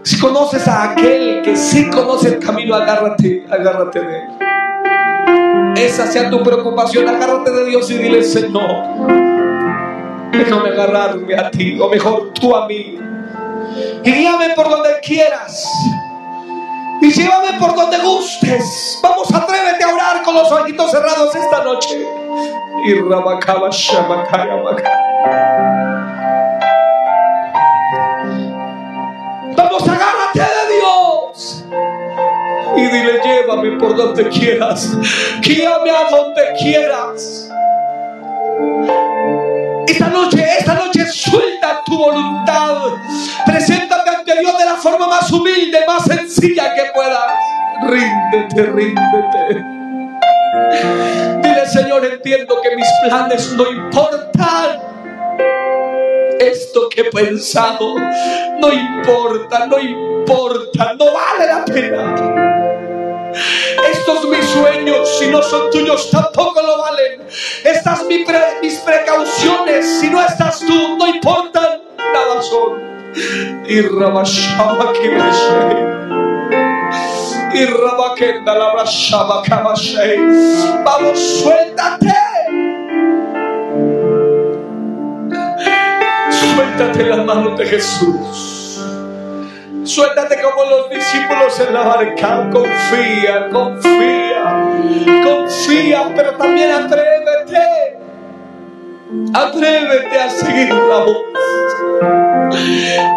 Si 0.04 0.20
conoces 0.20 0.68
a 0.68 0.92
aquel 0.92 1.42
que 1.42 1.56
sí 1.56 1.90
conoce 1.90 2.28
el 2.28 2.40
camino, 2.40 2.76
agárrate, 2.76 3.46
agárrate 3.50 4.02
de 4.02 4.18
él. 4.18 4.24
Esa 5.78 6.06
sea 6.06 6.30
tu 6.30 6.44
preocupación, 6.44 7.08
agárrate 7.08 7.52
de 7.52 7.66
Dios 7.66 7.90
y 7.90 7.98
dile, 7.98 8.22
Señor, 8.24 8.84
déjame 10.34 10.70
agarrarme 10.70 11.34
a 11.36 11.50
ti, 11.50 11.80
o 11.80 11.90
mejor 11.90 12.34
tú 12.34 12.54
a 12.54 12.68
mí. 12.68 13.00
Y 14.04 14.12
guíame 14.12 14.50
por 14.50 14.70
donde 14.70 14.90
quieras. 15.02 15.66
Y 17.04 17.12
llévame 17.12 17.60
por 17.60 17.76
donde 17.76 17.98
gustes. 17.98 18.98
Vamos, 19.04 19.28
atrévete 19.34 19.84
a 19.84 19.94
orar 19.94 20.24
con 20.24 20.36
los 20.36 20.50
ojitos 20.50 20.90
cerrados 20.90 21.36
esta 21.36 21.62
noche. 21.62 22.08
Y 22.86 22.94
Rabacaba 22.94 23.70
Vamos, 29.58 29.84
agárrate 29.84 30.40
de 30.40 30.76
Dios. 30.78 31.66
Y 32.78 32.82
dile, 32.84 33.20
llévame 33.22 33.72
por 33.78 33.98
donde 33.98 34.30
quieras. 34.30 34.98
Guíame 35.42 35.92
a 35.92 36.10
donde 36.10 36.54
quieras. 36.58 37.50
Esta 39.88 40.08
noche, 40.08 40.42
esta 40.58 40.74
noche 40.76 41.06
suelta 41.08 41.82
tu 41.86 41.98
voluntad. 41.98 42.78
Preséntate 43.46 44.10
ante 44.10 44.40
Dios 44.40 44.58
de 44.58 44.66
la 44.66 44.76
forma 44.76 45.08
más 45.08 45.30
humilde, 45.30 45.80
más 45.86 46.06
sencilla 46.06 46.23
que 46.50 46.92
puedas. 46.94 47.34
Ríndete, 47.88 48.64
ríndete. 48.72 49.64
Dile, 51.42 51.66
Señor, 51.68 52.06
entiendo 52.06 52.62
que 52.62 52.76
mis 52.76 52.88
planes 53.04 53.52
no 53.54 53.72
importan. 53.72 54.80
Esto 56.40 56.90
que 56.90 57.02
he 57.02 57.06
pensado 57.06 57.96
no 58.60 58.74
importa, 58.74 59.66
no 59.68 59.80
importa, 59.80 60.94
no 60.94 61.06
vale 61.14 61.48
la 61.48 61.66
pena. 61.66 62.16
Estos 63.90 64.26
mis 64.26 64.46
sueños, 64.46 65.18
si 65.20 65.28
no 65.28 65.42
son 65.42 65.72
tuyos, 65.72 66.12
tampoco 66.12 66.62
lo 66.62 66.80
valen. 66.80 67.22
Estas 67.64 68.04
mis, 68.06 68.26
precauciones, 68.80 70.00
si 70.00 70.10
no 70.10 70.22
estás 70.22 70.60
tú, 70.60 70.98
no 70.98 71.08
importan, 71.08 71.82
nada 71.98 72.42
son. 72.42 72.94
Y 73.68 73.82
Rabakenda 73.82 75.28
la 75.28 76.23
Vamos, 80.84 81.20
suéltate. 81.20 82.14
Suéltate 86.32 87.04
la 87.04 87.18
mano 87.18 87.56
de 87.56 87.66
Jesús. 87.66 88.64
Suéltate 89.84 90.42
como 90.42 90.64
los 90.70 90.90
discípulos 90.90 91.60
en 91.60 91.74
la 91.74 91.82
barca. 91.82 92.50
Confía, 92.52 93.50
confía, 93.52 94.72
confía, 95.24 96.14
pero 96.16 96.32
también 96.38 96.72
atrévete. 96.72 97.98
Atrévete 99.34 100.20
a 100.20 100.30
seguir 100.30 100.74
la 100.74 100.98
voz. 101.00 101.18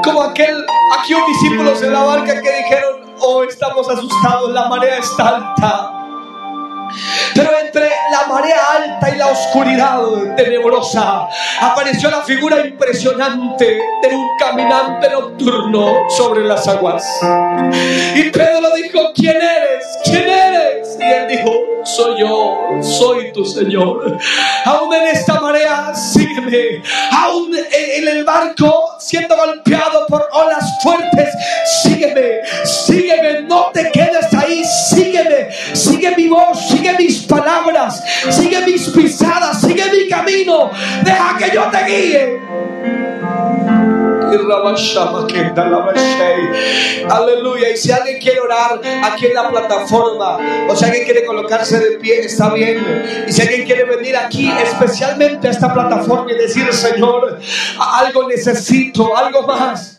Como 0.03 0.23
aquel, 0.23 0.65
aquellos 0.99 1.27
discípulos 1.29 1.83
en 1.83 1.93
la 1.93 2.03
barca 2.03 2.41
que 2.41 2.53
dijeron, 2.57 2.96
oh, 3.21 3.45
estamos 3.45 3.89
asustados, 3.89 4.53
la 4.53 4.69
marea 4.69 4.99
está 4.99 5.29
alta. 5.29 5.93
Pero 7.35 7.51
entre 7.59 7.91
la 8.11 8.27
marea 8.29 8.57
alta 8.77 9.11
y 9.11 9.19
la 9.19 9.27
oscuridad 9.27 10.01
tenebrosa 10.37 11.29
apareció 11.61 12.11
la 12.11 12.23
figura 12.23 12.65
impresionante 12.65 13.79
de 14.03 14.15
un 14.15 14.29
caminante 14.39 15.11
nocturno 15.11 16.09
sobre 16.09 16.45
las 16.45 16.67
aguas. 16.69 17.05
Y 18.15 18.31
Pedro 18.31 18.75
dijo, 18.77 19.13
¿quién 19.15 19.37
eres? 19.37 19.85
¿Quién 20.05 20.29
eres? 20.29 20.97
Y 20.99 21.05
él 21.05 21.29
dijo, 21.29 21.51
soy 21.85 22.21
yo, 22.21 22.59
soy 22.83 23.33
tu 23.33 23.45
Señor. 23.45 24.19
Aún 24.65 24.95
en 24.95 25.09
esta 25.09 25.41
marea, 25.41 25.95
sígueme. 25.95 26.83
Aún 27.13 27.55
en 27.55 28.09
el 28.09 28.25
barco, 28.25 28.97
siendo 28.99 29.37
golpeado 29.37 30.07
por 30.07 30.29
olas 30.33 30.65
fuertes, 30.83 31.29
sígueme, 31.83 32.41
sigue 35.73 36.15
mi 36.17 36.29
voz, 36.29 36.69
sigue 36.69 36.93
mis 36.99 37.23
palabras, 37.23 38.03
sigue 38.31 38.61
mis 38.65 38.89
pisadas, 38.89 39.61
sigue 39.61 39.85
mi 39.91 40.09
camino, 40.09 40.71
deja 41.03 41.37
que 41.39 41.55
yo 41.55 41.65
te 41.71 41.85
guíe. 41.85 42.41
Aleluya. 47.09 47.71
Y 47.71 47.77
si 47.77 47.93
alguien 47.93 48.19
quiere 48.19 48.41
orar 48.41 48.81
aquí 49.05 49.27
en 49.27 49.35
la 49.35 49.49
plataforma, 49.49 50.39
o 50.69 50.77
si 50.77 50.85
alguien 50.85 51.05
quiere 51.05 51.25
colocarse 51.25 51.79
de 51.79 51.99
pie, 51.99 52.21
está 52.21 52.53
bien. 52.53 53.25
Y 53.27 53.33
si 53.33 53.43
alguien 53.43 53.65
quiere 53.65 53.85
venir 53.85 54.17
aquí 54.17 54.51
especialmente 54.63 55.49
a 55.49 55.51
esta 55.51 55.73
plataforma 55.73 56.31
y 56.33 56.37
decir, 56.37 56.73
Señor, 56.73 57.39
algo 57.79 58.29
necesito, 58.29 59.17
algo 59.17 59.43
más. 59.43 59.96